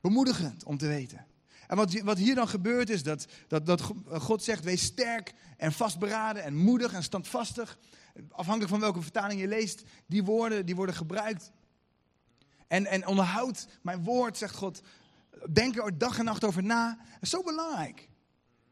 [0.00, 1.26] Bemoedigend om te weten.
[1.66, 5.72] En wat, wat hier dan gebeurt is dat, dat, dat God zegt, wees sterk en
[5.72, 7.78] vastberaden en moedig en standvastig.
[8.30, 11.52] Afhankelijk van welke vertaling je leest, die woorden die worden gebruikt.
[12.66, 14.82] En, en onderhoud mijn woord, zegt God.
[15.52, 16.98] Denk er dag en nacht over na.
[17.12, 18.08] Dat is zo belangrijk.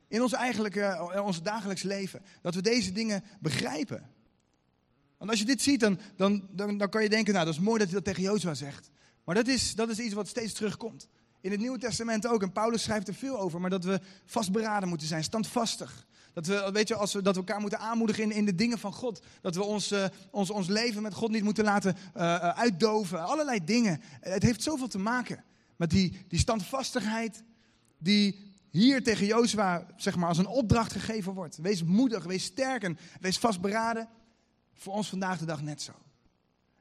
[0.09, 2.23] In ons, eigenlijke, in ons dagelijks leven.
[2.41, 4.11] Dat we deze dingen begrijpen.
[5.23, 7.61] Want als je dit ziet, dan, dan, dan, dan kan je denken, nou dat is
[7.61, 8.91] mooi dat hij dat tegen Jozua zegt.
[9.25, 11.09] Maar dat is, dat is iets wat steeds terugkomt.
[11.41, 12.43] In het Nieuwe Testament ook.
[12.43, 13.61] En Paulus schrijft er veel over.
[13.61, 16.07] Maar dat we vastberaden moeten zijn, standvastig.
[16.33, 18.79] Dat we, weet je, als we, dat we elkaar moeten aanmoedigen in, in de dingen
[18.79, 19.23] van God.
[19.41, 23.25] Dat we ons, uh, ons, ons leven met God niet moeten laten uh, uitdoven.
[23.25, 24.01] Allerlei dingen.
[24.21, 25.45] Het heeft zoveel te maken
[25.77, 27.43] met die, die standvastigheid.
[27.99, 31.57] Die hier tegen Jozua zeg maar, als een opdracht gegeven wordt.
[31.57, 34.09] Wees moedig, wees sterk en wees vastberaden.
[34.83, 35.93] Voor ons vandaag de dag net zo.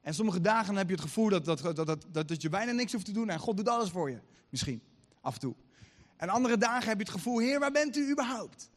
[0.02, 2.92] En sommige dagen heb je het gevoel dat, dat, dat, dat, dat, je bijna niks
[2.92, 4.20] hoeft te doen en God doet alles voor je.
[4.50, 4.82] Misschien,
[5.22, 5.56] af en toe.
[6.18, 8.70] En andere dagen heb je het gevoel, Heer, waar bent u überhaupt?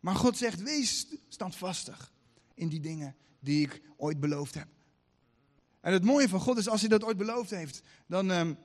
[0.00, 2.12] Maar God zegt, wees standvastig
[2.54, 4.66] in die dingen die ik ooit beloofd heb.
[5.80, 8.30] En het mooie van God is, als hij dat ooit beloofd heeft, dan...
[8.30, 8.58] Um,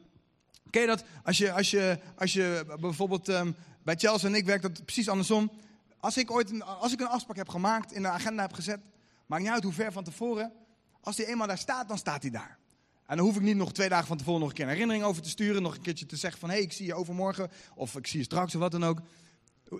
[0.71, 1.03] je dat?
[1.23, 5.09] Als je, als je, als je bijvoorbeeld um, bij Chelsea en ik werkt dat precies
[5.09, 5.51] andersom.
[5.99, 8.79] Als ik ooit een, als ik een afspraak heb gemaakt, in de agenda heb gezet,
[9.25, 10.53] maakt niet uit hoe ver van tevoren.
[11.01, 12.57] Als die eenmaal daar staat, dan staat hij daar.
[13.05, 15.05] En dan hoef ik niet nog twee dagen van tevoren nog een keer een herinnering
[15.05, 15.61] over te sturen.
[15.61, 17.51] Nog een keertje te zeggen van, hé, hey, ik zie je overmorgen.
[17.75, 19.01] Of ik zie je straks of wat dan ook.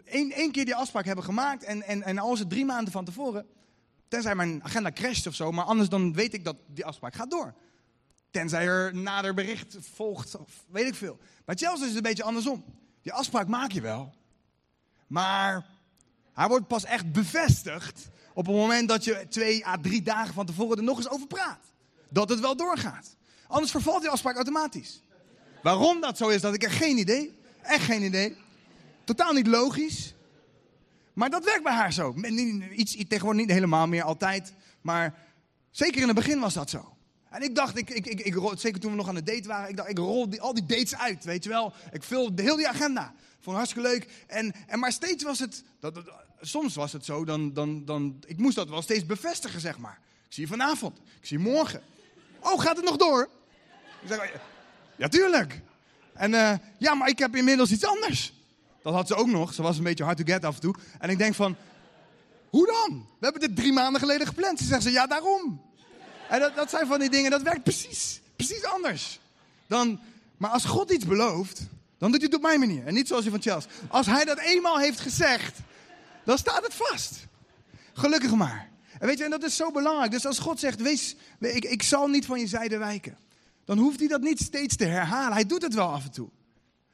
[0.06, 3.06] Eén keer die afspraak hebben gemaakt en, en, en al is het drie maanden van
[3.06, 3.48] tevoren.
[4.08, 7.32] Tenzij mijn agenda crasht of zo, maar anders dan weet ik dat die afspraak gaat
[7.32, 7.54] door.
[8.32, 11.20] Tenzij er nader bericht volgt, of weet ik veel.
[11.46, 12.66] Bij Chelsea is het een beetje andersom.
[13.02, 14.14] Die afspraak maak je wel.
[15.08, 15.66] Maar
[16.34, 20.46] hij wordt pas echt bevestigd op het moment dat je twee à drie dagen van
[20.46, 21.60] tevoren er nog eens over praat.
[22.10, 23.16] Dat het wel doorgaat.
[23.48, 25.02] Anders vervalt die afspraak automatisch.
[25.64, 27.38] Waarom dat zo is, dat ik er geen idee.
[27.62, 28.36] Echt geen idee.
[29.04, 30.14] Totaal niet logisch.
[31.14, 32.16] Maar dat werkt bij haar zo.
[32.76, 34.54] Iets, tegenwoordig niet helemaal meer altijd.
[34.82, 35.14] Maar
[35.72, 36.96] zeker in het begin was dat zo.
[37.30, 39.70] En ik dacht, ik, ik, ik, ik, zeker toen we nog aan het date waren,
[39.70, 41.74] ik dacht, ik rol al die dates uit, weet je wel.
[41.92, 43.14] Ik vul de hele die agenda.
[43.40, 44.08] Vond hartstikke leuk.
[44.28, 46.00] En, en maar steeds was het, dat,
[46.48, 50.00] soms was het zo, dan, dan, dan, ik moest dat wel steeds bevestigen, zeg maar.
[50.28, 51.82] Ik zie je vanavond, ik zie je morgen.
[52.40, 53.30] Oh, gaat het nog door?
[54.02, 54.32] Ik zeg,
[54.96, 55.62] ja, tuurlijk.
[56.14, 58.34] En uh, ja, maar ik heb inmiddels iets anders.
[58.82, 59.54] Dat had ze ook nog.
[59.54, 60.76] Ze was een beetje hard to get af en toe.
[61.00, 61.56] En ik denk van,
[62.50, 63.06] hoe dan?
[63.20, 64.60] We hebben dit drie maanden geleden gepland.
[64.60, 65.62] Ze zegt ze, ja, daarom.
[66.30, 69.20] En dat, dat zijn van die dingen, dat werkt precies, precies anders.
[69.68, 70.00] Dan,
[70.38, 71.62] maar als God iets belooft,
[71.98, 72.86] dan doet hij het op mijn manier.
[72.86, 73.70] En niet zoals je van Chelsea.
[73.88, 75.60] Als hij dat eenmaal heeft gezegd,
[76.26, 77.28] dan staat het vast.
[77.94, 78.72] Gelukkig maar.
[79.00, 80.12] En weet je, en dat is zo belangrijk.
[80.12, 83.18] Dus als God zegt, wees, ik, ik zal niet van je zijde wijken.
[83.66, 85.34] Dan hoeft hij dat niet steeds te herhalen.
[85.34, 86.30] Hij doet het wel af en toe.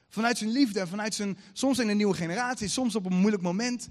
[0.10, 3.89] Vanuit zijn liefde, vanuit zijn, soms in een nieuwe generatie, soms op een moeilijk moment.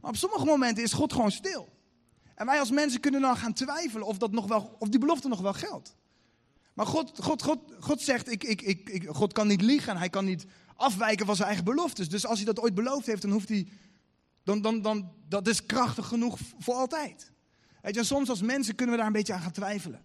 [0.00, 1.68] Maar op sommige momenten is God gewoon stil.
[2.34, 5.28] En wij als mensen kunnen dan gaan twijfelen of, dat nog wel, of die belofte
[5.28, 5.94] nog wel geldt.
[6.74, 10.24] Maar God, God, God, God zegt, ik, ik, ik, God kan niet liegen, hij kan
[10.24, 12.08] niet afwijken van zijn eigen beloftes.
[12.08, 13.68] Dus als hij dat ooit beloofd heeft, dan hoeft hij,
[14.42, 17.32] dan, dan, dan, dat is krachtig genoeg voor altijd.
[17.82, 20.02] Weet je, soms als mensen kunnen we daar een beetje aan gaan twijfelen.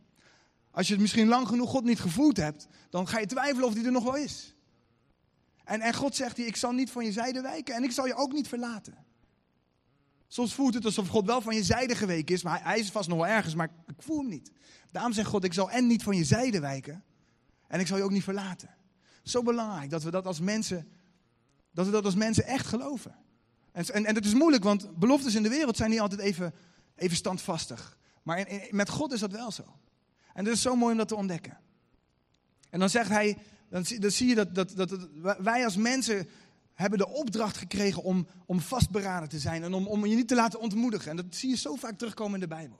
[0.71, 3.73] Als je het misschien lang genoeg God niet gevoeld hebt, dan ga je twijfelen of
[3.73, 4.55] die er nog wel is.
[5.63, 8.15] En, en God zegt, ik zal niet van je zijde wijken en ik zal je
[8.15, 9.05] ook niet verlaten.
[10.27, 13.09] Soms voelt het alsof God wel van je zijde geweken is, maar hij is vast
[13.09, 14.51] nog wel ergens, maar ik voel hem niet.
[14.91, 17.03] Daarom zegt God, ik zal en niet van je zijde wijken
[17.67, 18.75] en ik zal je ook niet verlaten.
[19.23, 20.91] Zo belangrijk dat we dat als mensen,
[21.71, 23.15] dat we dat als mensen echt geloven.
[23.77, 26.53] En, en, en het is moeilijk, want beloftes in de wereld zijn niet altijd even,
[26.95, 27.97] even standvastig.
[28.23, 29.63] Maar met God is dat wel zo.
[30.33, 31.57] En het is zo mooi om dat te ontdekken.
[32.69, 33.37] En dan zegt hij,
[33.69, 35.07] dan, dan zie je dat, dat, dat
[35.39, 36.29] wij als mensen
[36.73, 40.35] hebben de opdracht gekregen om, om vastberaden te zijn en om, om je niet te
[40.35, 41.09] laten ontmoedigen.
[41.09, 42.79] En dat zie je zo vaak terugkomen in de Bijbel.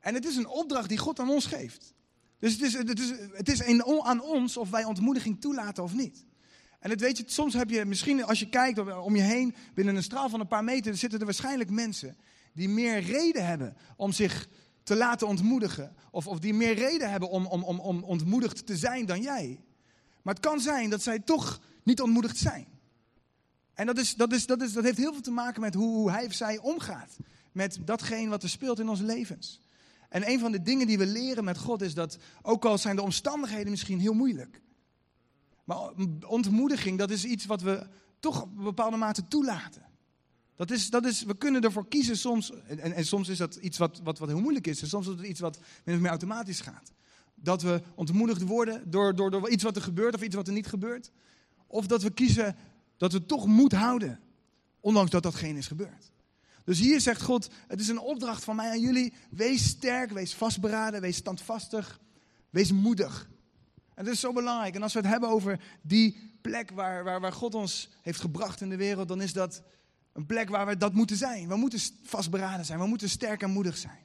[0.00, 1.94] En het is een opdracht die God aan ons geeft.
[2.38, 6.24] Dus het is, het is, het is aan ons of wij ontmoediging toelaten of niet.
[6.82, 9.96] En het weet je, soms heb je misschien, als je kijkt om je heen, binnen
[9.96, 12.16] een straal van een paar meter, zitten er waarschijnlijk mensen
[12.52, 14.48] die meer reden hebben om zich
[14.82, 15.94] te laten ontmoedigen.
[16.10, 19.60] Of, of die meer reden hebben om, om, om, om ontmoedigd te zijn dan jij.
[20.22, 22.66] Maar het kan zijn dat zij toch niet ontmoedigd zijn.
[23.74, 25.96] En dat, is, dat, is, dat, is, dat heeft heel veel te maken met hoe,
[25.96, 27.16] hoe hij of zij omgaat.
[27.52, 29.60] Met datgene wat er speelt in onze levens.
[30.08, 32.96] En een van de dingen die we leren met God is dat, ook al zijn
[32.96, 34.60] de omstandigheden misschien heel moeilijk.
[35.64, 35.90] Maar
[36.26, 37.86] ontmoediging, dat is iets wat we
[38.20, 39.82] toch op bepaalde mate toelaten.
[40.56, 43.78] Dat is, dat is, we kunnen ervoor kiezen soms, en, en soms is dat iets
[43.78, 44.82] wat, wat, wat heel moeilijk is.
[44.82, 46.92] En soms is het iets wat min of meer automatisch gaat.
[47.34, 50.52] Dat we ontmoedigd worden door, door, door iets wat er gebeurt of iets wat er
[50.52, 51.10] niet gebeurt.
[51.66, 52.56] Of dat we kiezen
[52.96, 54.20] dat we toch moed houden,
[54.80, 56.12] ondanks dat datgene is gebeurd.
[56.64, 59.12] Dus hier zegt God, het is een opdracht van mij aan jullie.
[59.30, 62.00] Wees sterk, wees vastberaden, wees standvastig,
[62.50, 63.30] wees moedig.
[63.94, 64.74] En dat is zo belangrijk.
[64.74, 68.60] En als we het hebben over die plek waar, waar, waar God ons heeft gebracht
[68.60, 69.62] in de wereld, dan is dat
[70.12, 71.48] een plek waar we dat moeten zijn.
[71.48, 74.00] We moeten vastberaden zijn, we moeten sterk en moedig zijn.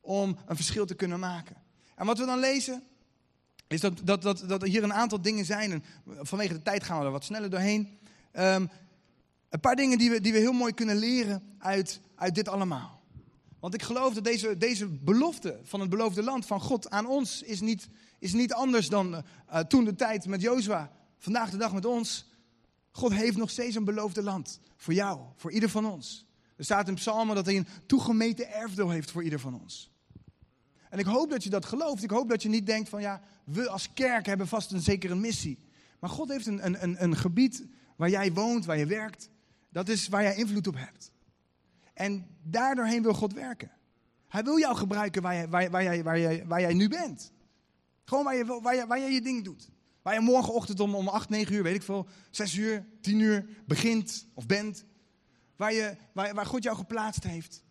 [0.00, 1.56] Om een verschil te kunnen maken.
[1.96, 2.82] En wat we dan lezen
[3.66, 5.72] is dat, dat, dat, dat er hier een aantal dingen zijn.
[5.72, 5.84] En
[6.26, 7.98] vanwege de tijd gaan we er wat sneller doorheen.
[8.32, 8.66] Ehm,
[9.48, 13.02] een paar dingen die we, die we heel mooi kunnen leren uit, uit dit allemaal.
[13.60, 17.42] Want ik geloof dat deze, deze belofte van het beloofde land van God aan ons
[17.42, 20.90] is niet, is niet anders dan uh, toen de tijd met Jozua.
[21.18, 22.26] Vandaag de dag met ons.
[22.90, 24.60] God heeft nog steeds een beloofde land.
[24.76, 26.26] Voor jou, voor ieder van ons.
[26.56, 29.92] Er staat in Psalmen dat hij een toegemeten erfdeel heeft voor ieder van ons.
[30.90, 32.02] En ik hoop dat je dat gelooft.
[32.02, 35.14] Ik hoop dat je niet denkt van ja, we als kerk hebben vast een zekere
[35.14, 35.58] missie.
[35.98, 39.30] Maar God heeft een, een, een, een gebied waar jij woont, waar je werkt.
[39.70, 41.12] Dat is waar jij invloed op hebt.
[41.94, 43.70] En daardoorheen wil God werken.
[44.28, 47.32] Hij wil jou gebruiken waar, waar, waar, jij, waar, jij, waar jij nu bent.
[48.08, 49.68] Gewoon waar je, waar, je, waar je je ding doet.
[50.02, 53.46] Waar je morgenochtend om, om 8, 9 uur, weet ik veel, 6 uur, 10 uur
[53.66, 54.84] begint of bent.
[55.56, 57.62] Waar, je, waar, waar God jou geplaatst heeft.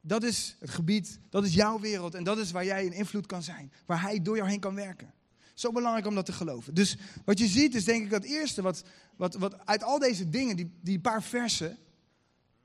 [0.00, 3.26] Dat is het gebied, dat is jouw wereld en dat is waar jij een invloed
[3.26, 3.72] kan zijn.
[3.86, 5.14] Waar Hij door jou heen kan werken.
[5.54, 6.74] Zo belangrijk om dat te geloven.
[6.74, 8.82] Dus wat je ziet is denk ik het eerste wat,
[9.16, 11.78] wat, wat uit al deze dingen, die, die paar versen,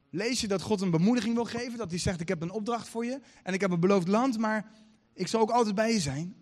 [0.10, 1.78] lees je dat God een bemoediging wil geven.
[1.78, 4.38] Dat hij zegt, ik heb een opdracht voor je en ik heb een beloofd land,
[4.38, 4.72] maar
[5.14, 6.40] ik zal ook altijd bij je zijn.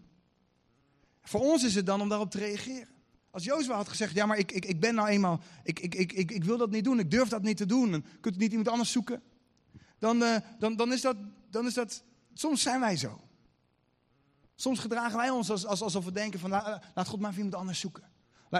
[1.29, 2.87] Voor ons is het dan om daarop te reageren.
[3.31, 6.13] Als Jozua had gezegd, ja maar ik, ik, ik ben nou eenmaal, ik, ik, ik,
[6.13, 7.93] ik, ik wil dat niet doen, ik durf dat niet te doen.
[7.93, 9.21] En kunt u niet iemand anders zoeken?
[9.99, 11.15] Dan, uh, dan, dan, is dat,
[11.49, 13.21] dan is dat, soms zijn wij zo.
[14.55, 17.79] Soms gedragen wij ons als, als, alsof we denken van laat, God maar iemand anders
[17.79, 18.03] zoeken.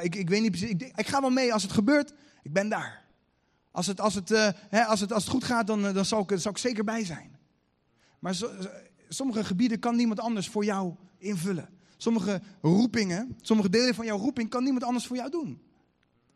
[0.02, 3.06] Ik, ik weet niet ik, ik, ga wel mee als het gebeurt, ik ben daar.
[3.72, 6.06] Als het, als het, uh, hè, als het, als het goed gaat, dan, eh, dan
[6.06, 7.38] zal, ik, zal ik zeker bij zijn.
[8.20, 8.38] Maar
[9.10, 11.79] sommige gebieden kan niemand anders voor jou invullen.
[12.02, 15.62] Sommige roepingen, sommige delen van jouw roeping kan niemand anders voor jou doen.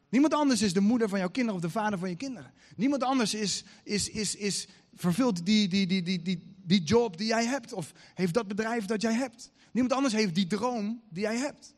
[0.09, 2.53] Niemand anders is de moeder van jouw kinderen of de vader van je kinderen.
[2.75, 7.27] Niemand anders is, is, is, is vervult die, die, die, die, die, die job die
[7.27, 7.73] jij hebt.
[7.73, 9.51] Of heeft dat bedrijf dat jij hebt.
[9.71, 11.75] Niemand anders heeft die droom die jij hebt.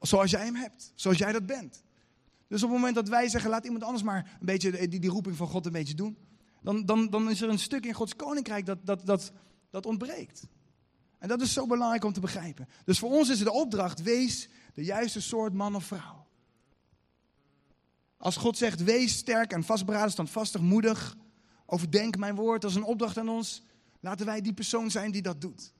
[0.00, 0.92] Zoals jij hem hebt.
[0.94, 1.82] Zoals jij dat bent.
[2.48, 5.10] Dus op het moment dat wij zeggen, laat iemand anders maar een beetje die, die
[5.10, 6.16] roeping van God een beetje doen.
[6.62, 9.32] Dan, dan, dan is er een stuk in Gods koninkrijk dat, dat, dat,
[9.70, 10.46] dat ontbreekt.
[11.18, 12.68] En dat is zo belangrijk om te begrijpen.
[12.84, 16.26] Dus voor ons is de opdracht, wees de juiste soort man of vrouw.
[18.16, 21.16] Als God zegt, wees sterk en vastberaden, standvastig, moedig.
[21.66, 23.62] Overdenk mijn woord als een opdracht aan ons.
[24.00, 25.72] Laten wij die persoon zijn die dat doet.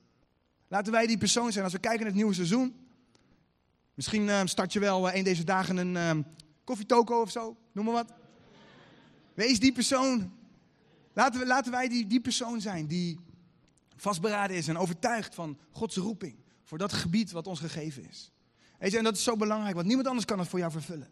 [0.67, 2.75] Laten wij die persoon zijn als we kijken naar het nieuwe seizoen.
[3.93, 6.23] Misschien uh, start je wel uh, een deze dagen een uh,
[6.63, 8.13] koffietoko of zo, noem maar wat.
[9.33, 10.31] Wees die persoon.
[11.13, 13.19] Laten, we, laten wij die, die persoon zijn die
[13.97, 16.35] vastberaden is en overtuigd van Gods roeping.
[16.63, 18.31] Voor dat gebied wat ons gegeven is.
[18.77, 21.09] En dat is zo belangrijk, want niemand anders kan het voor jou vervullen.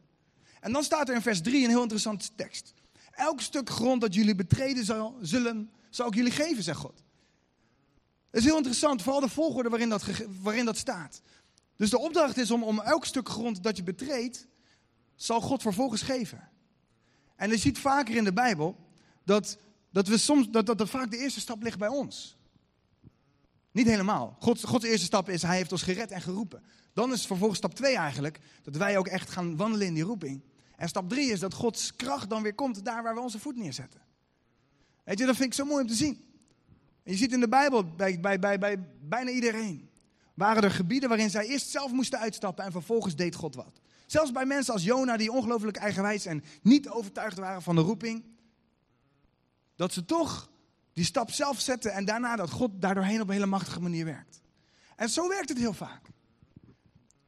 [0.59, 2.73] En dan staat er in vers 3 een heel interessante tekst.
[3.11, 7.03] Elk stuk grond dat jullie betreden zal, zullen, zal ik jullie geven, zegt God.
[8.29, 10.05] Dat is heel interessant, vooral de volgorde waarin dat,
[10.41, 11.21] waarin dat staat.
[11.75, 14.47] Dus de opdracht is om, om elk stuk grond dat je betreedt,
[15.15, 16.49] zal God vervolgens geven.
[17.35, 18.75] En je ziet vaker in de Bijbel
[19.23, 19.57] dat,
[19.91, 22.37] dat, we soms, dat, dat vaak de eerste stap ligt bij ons.
[23.75, 24.35] Niet helemaal.
[24.39, 26.63] Gods, Gods eerste stap is, hij heeft ons gered en geroepen.
[26.93, 30.41] Dan is vervolgens stap 2 eigenlijk, dat wij ook echt gaan wandelen in die roeping.
[30.75, 33.55] En stap 3 is dat Gods kracht dan weer komt daar waar we onze voet
[33.55, 34.01] neerzetten.
[35.03, 36.25] Weet je, dat vind ik zo mooi om te zien.
[37.03, 39.89] En je ziet in de Bijbel, bij, bij, bij, bij bijna iedereen,
[40.33, 43.81] waren er gebieden waarin zij eerst zelf moesten uitstappen en vervolgens deed God wat.
[44.05, 48.23] Zelfs bij mensen als Jona, die ongelooflijk eigenwijs en niet overtuigd waren van de roeping,
[49.75, 50.49] dat ze toch
[50.95, 54.41] die stap zelf zetten en daarna dat God daardoorheen op een hele machtige manier werkt.
[54.95, 56.01] En zo werkt het heel vaak.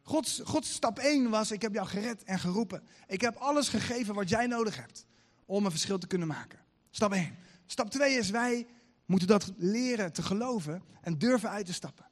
[0.01, 2.83] Gods, Gods stap 1 was, ik heb jou gered en geroepen.
[3.07, 5.05] Ik heb alles gegeven wat jij nodig hebt
[5.45, 6.59] om een verschil te kunnen maken.
[6.89, 7.35] Stap 1.
[7.65, 8.67] Stap 2 is, wij
[9.05, 12.05] moeten dat leren te geloven en durven uit te stappen.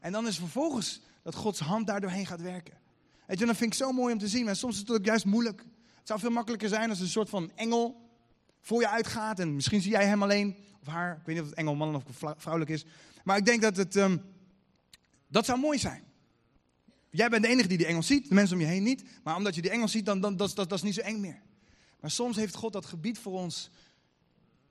[0.00, 2.78] En dan is vervolgens dat Gods hand daar doorheen gaat werken.
[3.26, 4.48] Weet je, dat vind ik zo mooi om te zien.
[4.48, 5.60] En soms is het ook juist moeilijk.
[5.98, 8.10] Het zou veel makkelijker zijn als een soort van engel
[8.60, 9.38] voor je uitgaat.
[9.38, 10.56] En misschien zie jij hem alleen,
[10.88, 11.16] haar.
[11.16, 12.02] Ik weet niet of het engel man of
[12.36, 12.84] vrouwelijk is.
[13.24, 14.22] Maar ik denk dat het, um,
[15.28, 16.02] dat zou mooi zijn.
[17.10, 19.04] Jij bent de enige die die engel ziet, de mensen om je heen niet.
[19.22, 21.42] Maar omdat je die engel ziet, dan, dan dat, dat, is niet zo eng meer.
[22.00, 23.70] Maar soms heeft God dat gebied voor ons.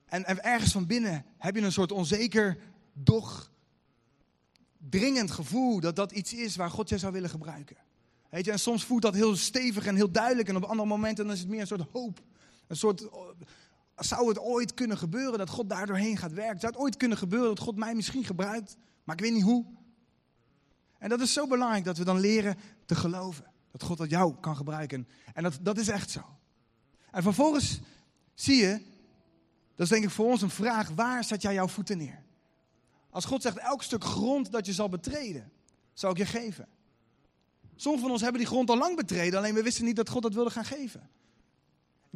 [0.05, 2.57] En, en ergens van binnen heb je een soort onzeker,
[2.93, 3.51] doch
[4.89, 7.77] dringend gevoel dat dat iets is waar God je zou willen gebruiken.
[8.29, 10.49] Weet je, en soms voelt dat heel stevig en heel duidelijk.
[10.49, 12.21] En op andere momenten dan is het meer een soort hoop.
[12.67, 13.07] Een soort,
[14.05, 16.59] zou het ooit kunnen gebeuren dat God daar doorheen gaat werken?
[16.59, 18.77] Zou het ooit kunnen gebeuren dat God mij misschien gebruikt?
[19.03, 19.65] Maar ik weet niet hoe.
[20.97, 23.45] En dat is zo belangrijk dat we dan leren te geloven.
[23.71, 25.07] Dat God dat jou kan gebruiken.
[25.33, 26.21] En dat, dat is echt zo.
[27.11, 27.79] En vervolgens
[28.33, 28.81] zie je,
[29.75, 32.23] dat is denk ik voor ons een vraag, waar zet jij jouw voeten neer?
[33.09, 35.51] Als God zegt, elk stuk grond dat je zal betreden,
[35.93, 36.67] zal ik je geven.
[37.75, 40.21] Sommigen van ons hebben die grond al lang betreden, alleen we wisten niet dat God
[40.21, 41.09] dat wilde gaan geven.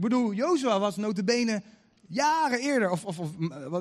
[0.02, 1.62] Ik bedoel, Jozua was notabene
[2.08, 3.30] jaren eerder, of, of, of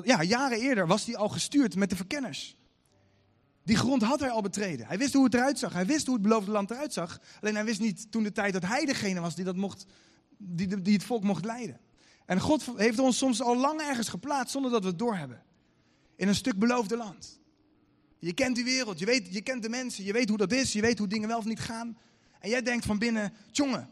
[0.05, 2.55] ja, jaren eerder was hij al gestuurd met de verkenners.
[3.63, 4.87] Die grond had hij al betreden.
[4.87, 5.73] Hij wist hoe het eruit zag.
[5.73, 7.19] Hij wist hoe het beloofde land eruit zag.
[7.41, 9.85] Alleen hij wist niet toen de tijd dat hij degene was die, dat mocht,
[10.37, 11.79] die, die het volk mocht leiden.
[12.25, 15.43] En God heeft ons soms al lang ergens geplaatst zonder dat we het doorhebben.
[16.15, 17.39] In een stuk beloofde land.
[18.19, 20.73] Je kent die wereld, je, weet, je kent de mensen, je weet hoe dat is,
[20.73, 21.97] je weet hoe dingen wel of niet gaan.
[22.39, 23.89] En jij denkt van binnen, jongen,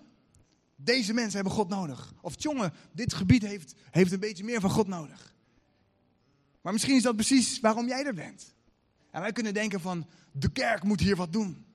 [0.84, 2.14] deze mensen hebben God nodig.
[2.22, 5.34] Of jongen, dit gebied heeft, heeft een beetje meer van God nodig.
[6.62, 8.54] Maar misschien is dat precies waarom jij er bent.
[9.12, 11.66] En wij kunnen denken van, de kerk moet hier wat doen.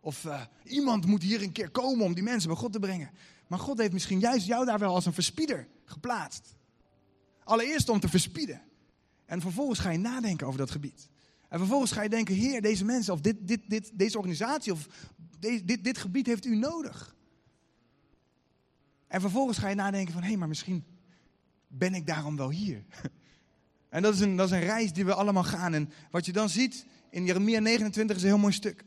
[0.00, 3.10] Of uh, iemand moet hier een keer komen om die mensen bij God te brengen.
[3.46, 6.54] Maar God heeft misschien juist jou daar wel als een verspieder geplaatst.
[7.44, 8.62] Allereerst om te verspieden.
[9.24, 11.08] En vervolgens ga je nadenken over dat gebied.
[11.48, 14.88] En vervolgens ga je denken, heer, deze mensen of dit, dit, dit, deze organisatie of
[15.38, 17.14] dit, dit, dit gebied heeft u nodig.
[19.12, 20.84] En vervolgens ga je nadenken van, hé, hey, maar misschien
[21.66, 22.84] ben ik daarom wel hier.
[23.88, 25.74] En dat is, een, dat is een reis die we allemaal gaan.
[25.74, 28.84] En wat je dan ziet in Jeremia 29 is een heel mooi stuk.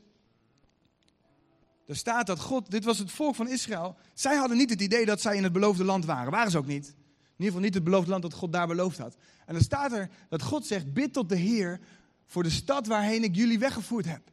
[1.85, 3.95] Er staat dat God, dit was het volk van Israël.
[4.13, 6.31] Zij hadden niet het idee dat zij in het beloofde land waren.
[6.31, 6.87] Waren ze ook niet.
[6.87, 6.93] In
[7.31, 9.15] ieder geval niet het beloofde land dat God daar beloofd had.
[9.45, 11.79] En dan staat er dat God zegt, bid tot de Heer
[12.25, 14.31] voor de stad waarheen ik jullie weggevoerd heb.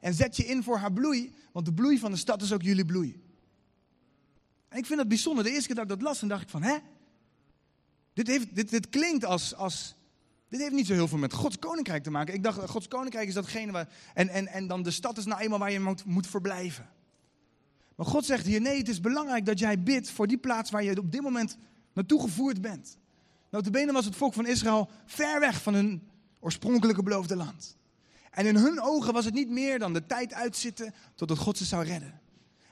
[0.00, 2.62] En zet je in voor haar bloei, want de bloei van de stad is ook
[2.62, 3.23] jullie bloei.
[4.74, 5.44] En ik vind dat bijzonder.
[5.44, 6.76] De eerste keer dat ik dat las, dan dacht ik van, hè?
[8.12, 9.94] Dit, heeft, dit, klinkt als, als,
[10.48, 12.34] dit heeft niet zo heel veel met Gods koninkrijk te maken.
[12.34, 13.88] Ik dacht, Gods koninkrijk is datgene waar.
[14.14, 16.88] En, en, en dan de stad is nou eenmaal waar je moet, moet verblijven.
[17.94, 20.84] Maar God zegt hier: nee, het is belangrijk dat jij bidt voor die plaats waar
[20.84, 21.56] je op dit moment
[21.92, 22.98] naartoe gevoerd bent.
[23.50, 26.08] Notabene was het volk van Israël ver weg van hun
[26.40, 27.76] oorspronkelijke beloofde land.
[28.30, 31.64] En in hun ogen was het niet meer dan de tijd uitzitten totdat God ze
[31.64, 32.22] zou redden.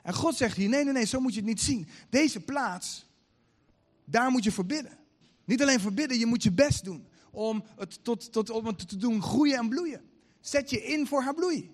[0.03, 1.87] En God zegt hier: nee, nee, nee, zo moet je het niet zien.
[2.09, 3.05] Deze plaats,
[4.05, 4.97] daar moet je voor bidden.
[5.45, 8.97] Niet alleen voor bidden, je moet je best doen om het, tot, tot, om te
[8.97, 10.01] doen groeien en bloeien.
[10.39, 11.71] Zet je in voor haar bloei.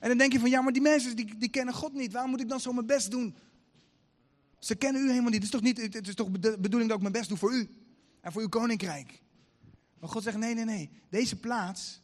[0.00, 2.12] En dan denk je van, ja, maar die mensen die, die kennen God niet.
[2.12, 3.34] Waarom moet ik dan zo mijn best doen?
[4.58, 5.34] Ze kennen u helemaal niet.
[5.34, 7.54] Het is toch, niet, het is toch de bedoeling dat ik mijn best doe voor
[7.54, 7.68] u.
[8.20, 9.22] En voor uw koninkrijk.
[9.98, 10.90] Maar God zegt, nee, nee, nee.
[11.08, 12.02] Deze plaats,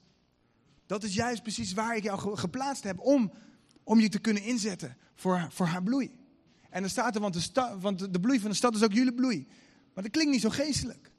[0.86, 3.00] dat is juist precies waar ik jou geplaatst heb.
[3.00, 3.32] Om,
[3.86, 6.14] om je te kunnen inzetten voor, voor haar bloei.
[6.70, 8.92] En dan staat er, want de, sta, want de bloei van de stad is ook
[8.92, 9.46] jullie bloei.
[9.94, 11.10] Maar dat klinkt niet zo geestelijk.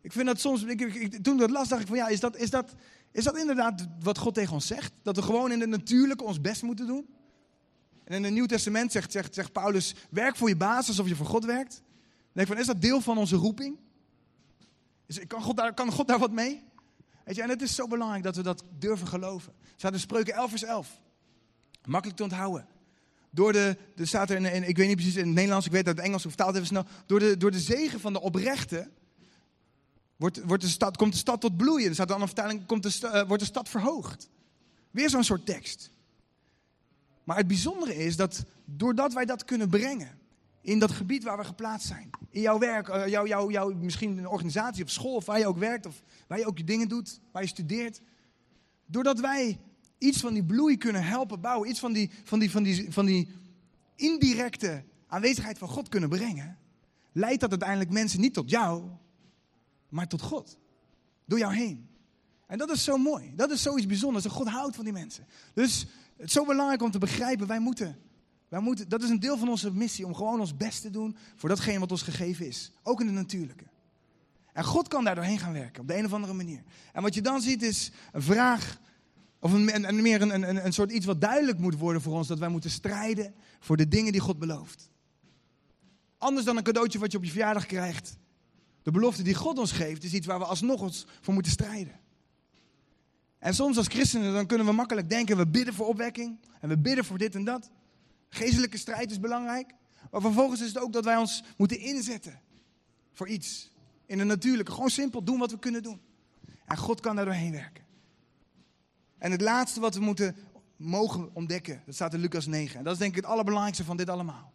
[0.00, 2.36] Ik vind dat soms, ik, ik, toen dat las, dacht ik van ja, is dat,
[2.36, 2.74] is, dat,
[3.10, 4.92] is dat inderdaad wat God tegen ons zegt?
[5.02, 7.06] Dat we gewoon in het natuurlijke ons best moeten doen?
[8.04, 11.16] En in het Nieuw Testament zegt, zegt, zegt Paulus, werk voor je baas alsof je
[11.16, 11.74] voor God werkt.
[11.74, 13.78] Dan denk ik van, is dat deel van onze roeping?
[15.06, 16.62] Is, kan, God daar, kan God daar wat mee?
[17.24, 19.52] Weet je, en het is zo belangrijk dat we dat durven geloven.
[19.76, 21.00] Staat in Spreuken 11 vers 11.
[21.84, 22.66] Makkelijk te onthouden.
[23.30, 25.96] Door de, er staat er ik weet niet precies in het Nederlands, ik weet dat
[25.96, 26.84] het Engels vertaald even snel.
[27.06, 28.90] Door de, door de zegen van de oprechte
[30.16, 31.88] wordt, wordt de stad, komt de stad tot bloeien.
[31.88, 34.28] Er staat dan een vertaling, komt de, uh, wordt de stad verhoogd.
[34.90, 35.90] Weer zo'n soort tekst.
[37.24, 40.18] Maar het bijzondere is dat doordat wij dat kunnen brengen
[40.60, 44.18] in dat gebied waar we geplaatst zijn, in jouw werk, uh, jou, jou, jou, misschien
[44.18, 46.88] een organisatie of school of waar je ook werkt of waar je ook je dingen
[46.88, 48.00] doet, waar je studeert,
[48.86, 49.58] doordat wij
[49.98, 53.06] iets van die bloei kunnen helpen bouwen, iets van die, van die, van die, van
[53.06, 53.28] die
[53.94, 56.58] indirecte aanwezigheid van God kunnen brengen,
[57.12, 58.84] leidt dat uiteindelijk mensen niet tot jou,
[59.88, 60.58] maar tot God.
[61.24, 61.88] Door jou heen.
[62.46, 63.32] En dat is zo mooi.
[63.34, 64.26] Dat is zoiets bijzonders.
[64.26, 65.26] God houdt van die mensen.
[65.54, 67.98] Dus het is zo belangrijk om te begrijpen, wij moeten,
[68.48, 71.16] wij moeten, dat is een deel van onze missie, om gewoon ons best te doen
[71.36, 72.72] voor datgene wat ons gegeven is.
[72.82, 73.64] Ook in het natuurlijke.
[74.52, 76.62] En God kan daar doorheen gaan werken, op de een of andere manier.
[76.92, 78.78] En wat je dan ziet is een vraag,
[79.40, 82.26] of een, een meer een, een, een soort iets wat duidelijk moet worden voor ons,
[82.26, 84.90] dat wij moeten strijden voor de dingen die God belooft.
[86.18, 88.16] Anders dan een cadeautje wat je op je verjaardag krijgt.
[88.82, 92.00] De belofte die God ons geeft is iets waar we alsnog voor moeten strijden.
[93.38, 96.78] En soms als christenen dan kunnen we makkelijk denken, we bidden voor opwekking en we
[96.78, 97.70] bidden voor dit en dat.
[98.28, 99.74] Geestelijke strijd is belangrijk.
[100.10, 102.40] Maar vervolgens is het ook dat wij ons moeten inzetten
[103.12, 103.70] voor iets.
[104.06, 106.00] In de natuurlijke, gewoon simpel doen wat we kunnen doen.
[106.66, 107.84] En God kan daar doorheen werken.
[109.18, 110.36] En het laatste wat we moeten
[110.76, 112.78] mogen ontdekken, dat staat in Lucas 9.
[112.78, 114.52] En dat is denk ik het allerbelangrijkste van dit allemaal.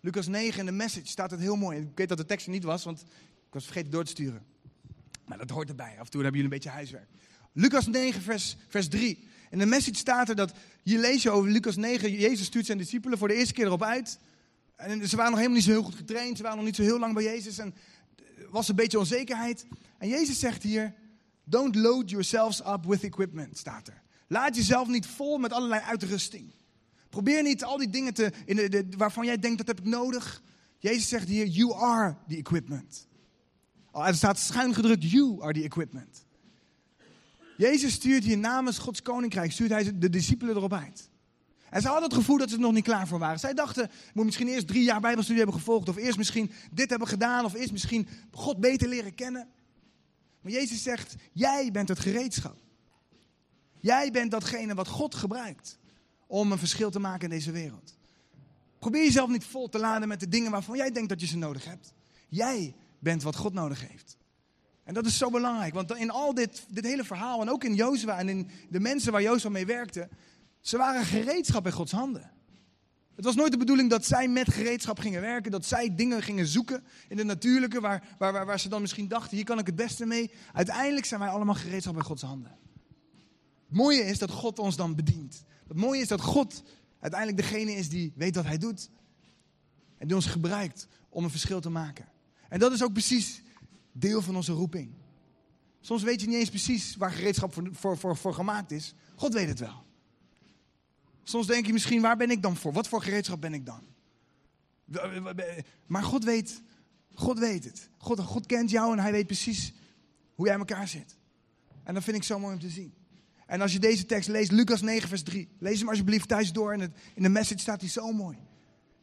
[0.00, 1.78] Lucas 9 in de message staat het heel mooi.
[1.80, 3.00] Ik weet dat de tekst er niet was, want
[3.46, 4.44] ik was vergeten door te sturen.
[5.26, 5.94] Maar dat hoort erbij.
[5.98, 7.08] Af en toe hebben jullie een beetje huiswerk.
[7.52, 9.28] Lucas 9, vers, vers 3.
[9.50, 10.52] In de message staat er dat,
[10.82, 13.82] hier lees je over Lucas 9, Jezus stuurt zijn discipelen voor de eerste keer erop
[13.82, 14.18] uit.
[14.76, 16.82] En ze waren nog helemaal niet zo heel goed getraind, ze waren nog niet zo
[16.82, 17.74] heel lang bij Jezus en
[18.16, 19.66] er was een beetje onzekerheid.
[19.98, 20.94] En Jezus zegt hier,
[21.48, 24.02] don't load yourselves up with equipment, staat er.
[24.26, 26.54] Laat jezelf niet vol met allerlei uitrusting.
[27.10, 30.42] Probeer niet al die dingen te, in de, waarvan jij denkt dat heb ik nodig.
[30.78, 33.06] Jezus zegt hier, you are the equipment.
[33.92, 36.24] Er staat schuin gedrukt, you are the equipment.
[37.56, 41.10] Jezus stuurt hier namens Gods koninkrijk, stuurt hij de discipelen erop uit.
[41.70, 43.38] En ze hadden het gevoel dat ze er nog niet klaar voor waren.
[43.38, 45.88] Zij dachten, ik moet misschien eerst drie jaar bijbelstudie hebben gevolgd.
[45.88, 47.44] Of eerst misschien dit hebben gedaan.
[47.44, 49.48] Of eerst misschien God beter leren kennen.
[50.46, 52.56] Maar Jezus zegt, jij bent het gereedschap.
[53.80, 55.78] Jij bent datgene wat God gebruikt
[56.26, 57.96] om een verschil te maken in deze wereld.
[58.78, 61.36] Probeer jezelf niet vol te laden met de dingen waarvan jij denkt dat je ze
[61.36, 61.94] nodig hebt.
[62.28, 64.16] Jij bent wat God nodig heeft.
[64.84, 67.74] En dat is zo belangrijk, want in al dit, dit hele verhaal en ook in
[67.74, 70.08] Jozua en in de mensen waar Jozua mee werkte,
[70.60, 72.30] ze waren gereedschap in Gods handen.
[73.16, 76.46] Het was nooit de bedoeling dat zij met gereedschap gingen werken, dat zij dingen gingen
[76.46, 79.76] zoeken in het natuurlijke, waar, waar, waar, ze dan misschien dachten, hier kan ik het
[79.76, 80.30] beste mee.
[80.52, 82.58] Uiteindelijk zijn wij allemaal gereedschap in Gods handen.
[83.66, 85.44] Het mooie is dat God ons dan bedient.
[85.68, 86.62] Het mooie is dat God
[87.00, 88.90] uiteindelijk degene is die weet wat hij doet.
[89.98, 92.08] En die ons gebruikt om een verschil te maken.
[92.48, 93.42] En dat is ook precies
[93.92, 94.90] deel van onze roeping.
[95.80, 98.94] Soms weet je niet eens precies waar gereedschap voor, voor, voor gemaakt is.
[99.14, 99.85] God weet het wel.
[101.28, 102.72] Soms denk je misschien, waar ben ik dan voor?
[102.72, 103.82] Wat voor gereedschap ben ik dan?
[105.86, 106.62] Maar God weet,
[107.14, 107.88] God weet het.
[107.96, 109.72] God, God kent jou en hij weet precies
[110.34, 111.16] hoe jij in elkaar zit.
[111.82, 112.94] En dat vind ik zo mooi om te zien.
[113.46, 115.48] En als je deze tekst leest, Lucas 9, vers 3.
[115.58, 116.72] Lees hem alsjeblieft thuis door.
[116.72, 118.38] In, het, in de message staat hij zo mooi.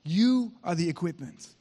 [0.01, 1.57] You are the equipment.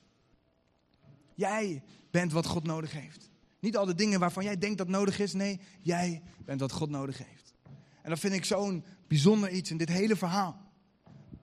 [1.35, 3.31] Jij bent wat God nodig heeft.
[3.61, 5.33] Niet al de dingen waarvan jij denkt dat nodig is.
[5.33, 7.55] Nee, jij bent wat God nodig heeft.
[8.03, 10.61] En dat vind ik zo'n bijzonder iets in dit hele verhaal.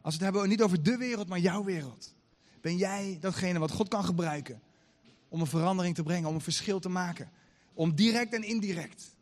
[0.01, 2.15] Als we het hebben niet over de wereld, maar jouw wereld.
[2.61, 4.61] Ben jij datgene wat God kan gebruiken
[5.27, 7.29] om een verandering te brengen, om een verschil te maken.
[7.73, 9.15] Om direct en indirect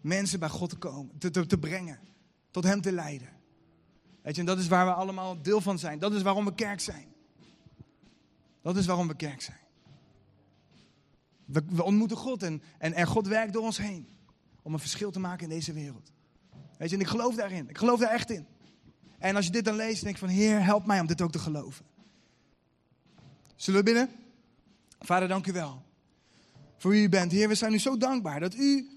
[0.00, 1.98] mensen bij God te, komen, te, te, brengen.
[2.50, 3.28] Tot Hem te leiden.
[4.22, 5.98] Weet je, en dat is waar we allemaal deel van zijn.
[5.98, 7.06] Dat is waarom we kerk zijn.
[8.62, 9.60] Dat is waarom we kerk zijn.
[11.44, 14.08] We, ontmoeten God en, en er God werkt door ons heen.
[14.62, 16.10] Om een verschil te maken in deze wereld.
[16.78, 17.68] Weet je, en ik geloof daarin.
[17.68, 18.46] Ik geloof daar echt in.
[19.18, 21.32] En als je dit dan leest, denk ik van, Heer, help mij om dit ook
[21.32, 21.84] te geloven.
[23.56, 24.10] Zullen we binnen?
[25.00, 25.82] Vader, dank u wel.
[26.76, 27.32] Voor wie u bent.
[27.32, 28.88] Heer, we zijn u zo dankbaar dat u,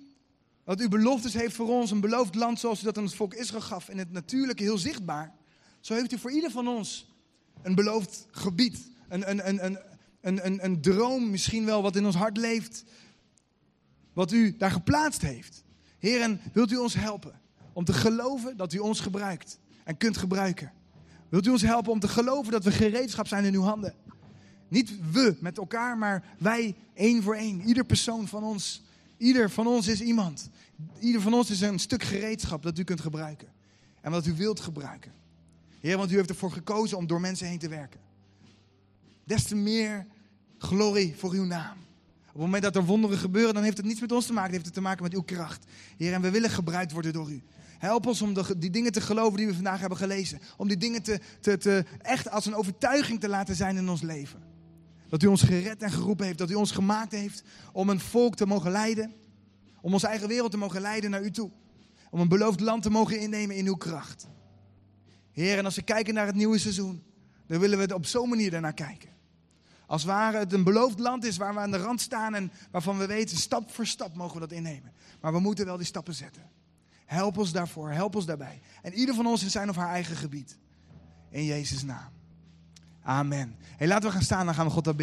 [0.64, 1.92] dat u beloftes heeft voor ons.
[1.92, 3.90] Een beloofd land zoals u dat aan het volk Israël gaf.
[3.90, 5.34] In het natuurlijke heel zichtbaar.
[5.80, 7.14] Zo heeft u voor ieder van ons
[7.62, 8.90] een beloofd gebied.
[9.08, 9.80] Een, een, een, een,
[10.22, 12.84] een, een, een droom misschien wel wat in ons hart leeft.
[14.14, 15.64] Wat u daar geplaatst heeft.
[16.00, 17.42] Heer, en wilt u ons helpen
[17.74, 20.72] om te geloven dat u ons gebruikt en kunt gebruiken?
[21.30, 23.93] Wilt u ons helpen om te geloven dat we gereedschap zijn in uw handen?
[24.67, 27.61] Niet we met elkaar, maar wij één voor één.
[27.61, 28.84] Ieder persoon van ons.
[29.17, 30.49] Ieder van ons is iemand.
[30.99, 33.47] Ieder van ons is een stuk gereedschap dat u kunt gebruiken.
[34.01, 35.11] En wat u wilt gebruiken.
[35.80, 37.99] Heer, want u heeft ervoor gekozen om door mensen heen te werken.
[39.24, 40.05] Des te meer
[40.57, 41.78] glorie voor uw naam.
[42.22, 44.53] Op het moment dat er wonderen gebeuren, dan heeft het niets met ons te maken.
[44.53, 45.65] Het heeft het te maken met uw kracht.
[45.97, 47.41] Heer, en we willen gebruikt worden door u.
[47.82, 50.40] Help ons om de, die dingen te geloven die we vandaag hebben gelezen.
[50.58, 54.44] Om die dingen te, te, echt als een overtuiging te laten zijn in ons leven.
[55.10, 56.38] Dat u ons gered en geroepen heeft.
[56.38, 59.14] Dat u ons gemaakt heeft om een volk te mogen leiden.
[59.82, 61.52] Om onze eigen wereld te mogen leiden naar u toe.
[62.10, 64.28] Om een beloofd land te mogen innemen in uw kracht.
[65.32, 67.04] Heer, en als we kijken naar het nieuwe seizoen,
[67.48, 69.10] dan willen we het op zo'n manier daarnaar kijken.
[69.86, 72.98] Als ware het een beloofd land is waar we aan de rand staan en waarvan
[72.98, 74.94] we weten, stap voor stap mogen we dat innemen.
[75.22, 76.60] Maar we moeten wel die stappen zetten.
[77.12, 78.62] Help ons daarvoor, help ons daarbij.
[78.82, 80.57] En ieder van ons in zijn of haar eigen gebied.
[81.30, 82.09] In Jezus' naam.
[83.03, 83.55] Amen.
[83.78, 84.97] Hey, laten we gaan staan, dan gaan we God bidden.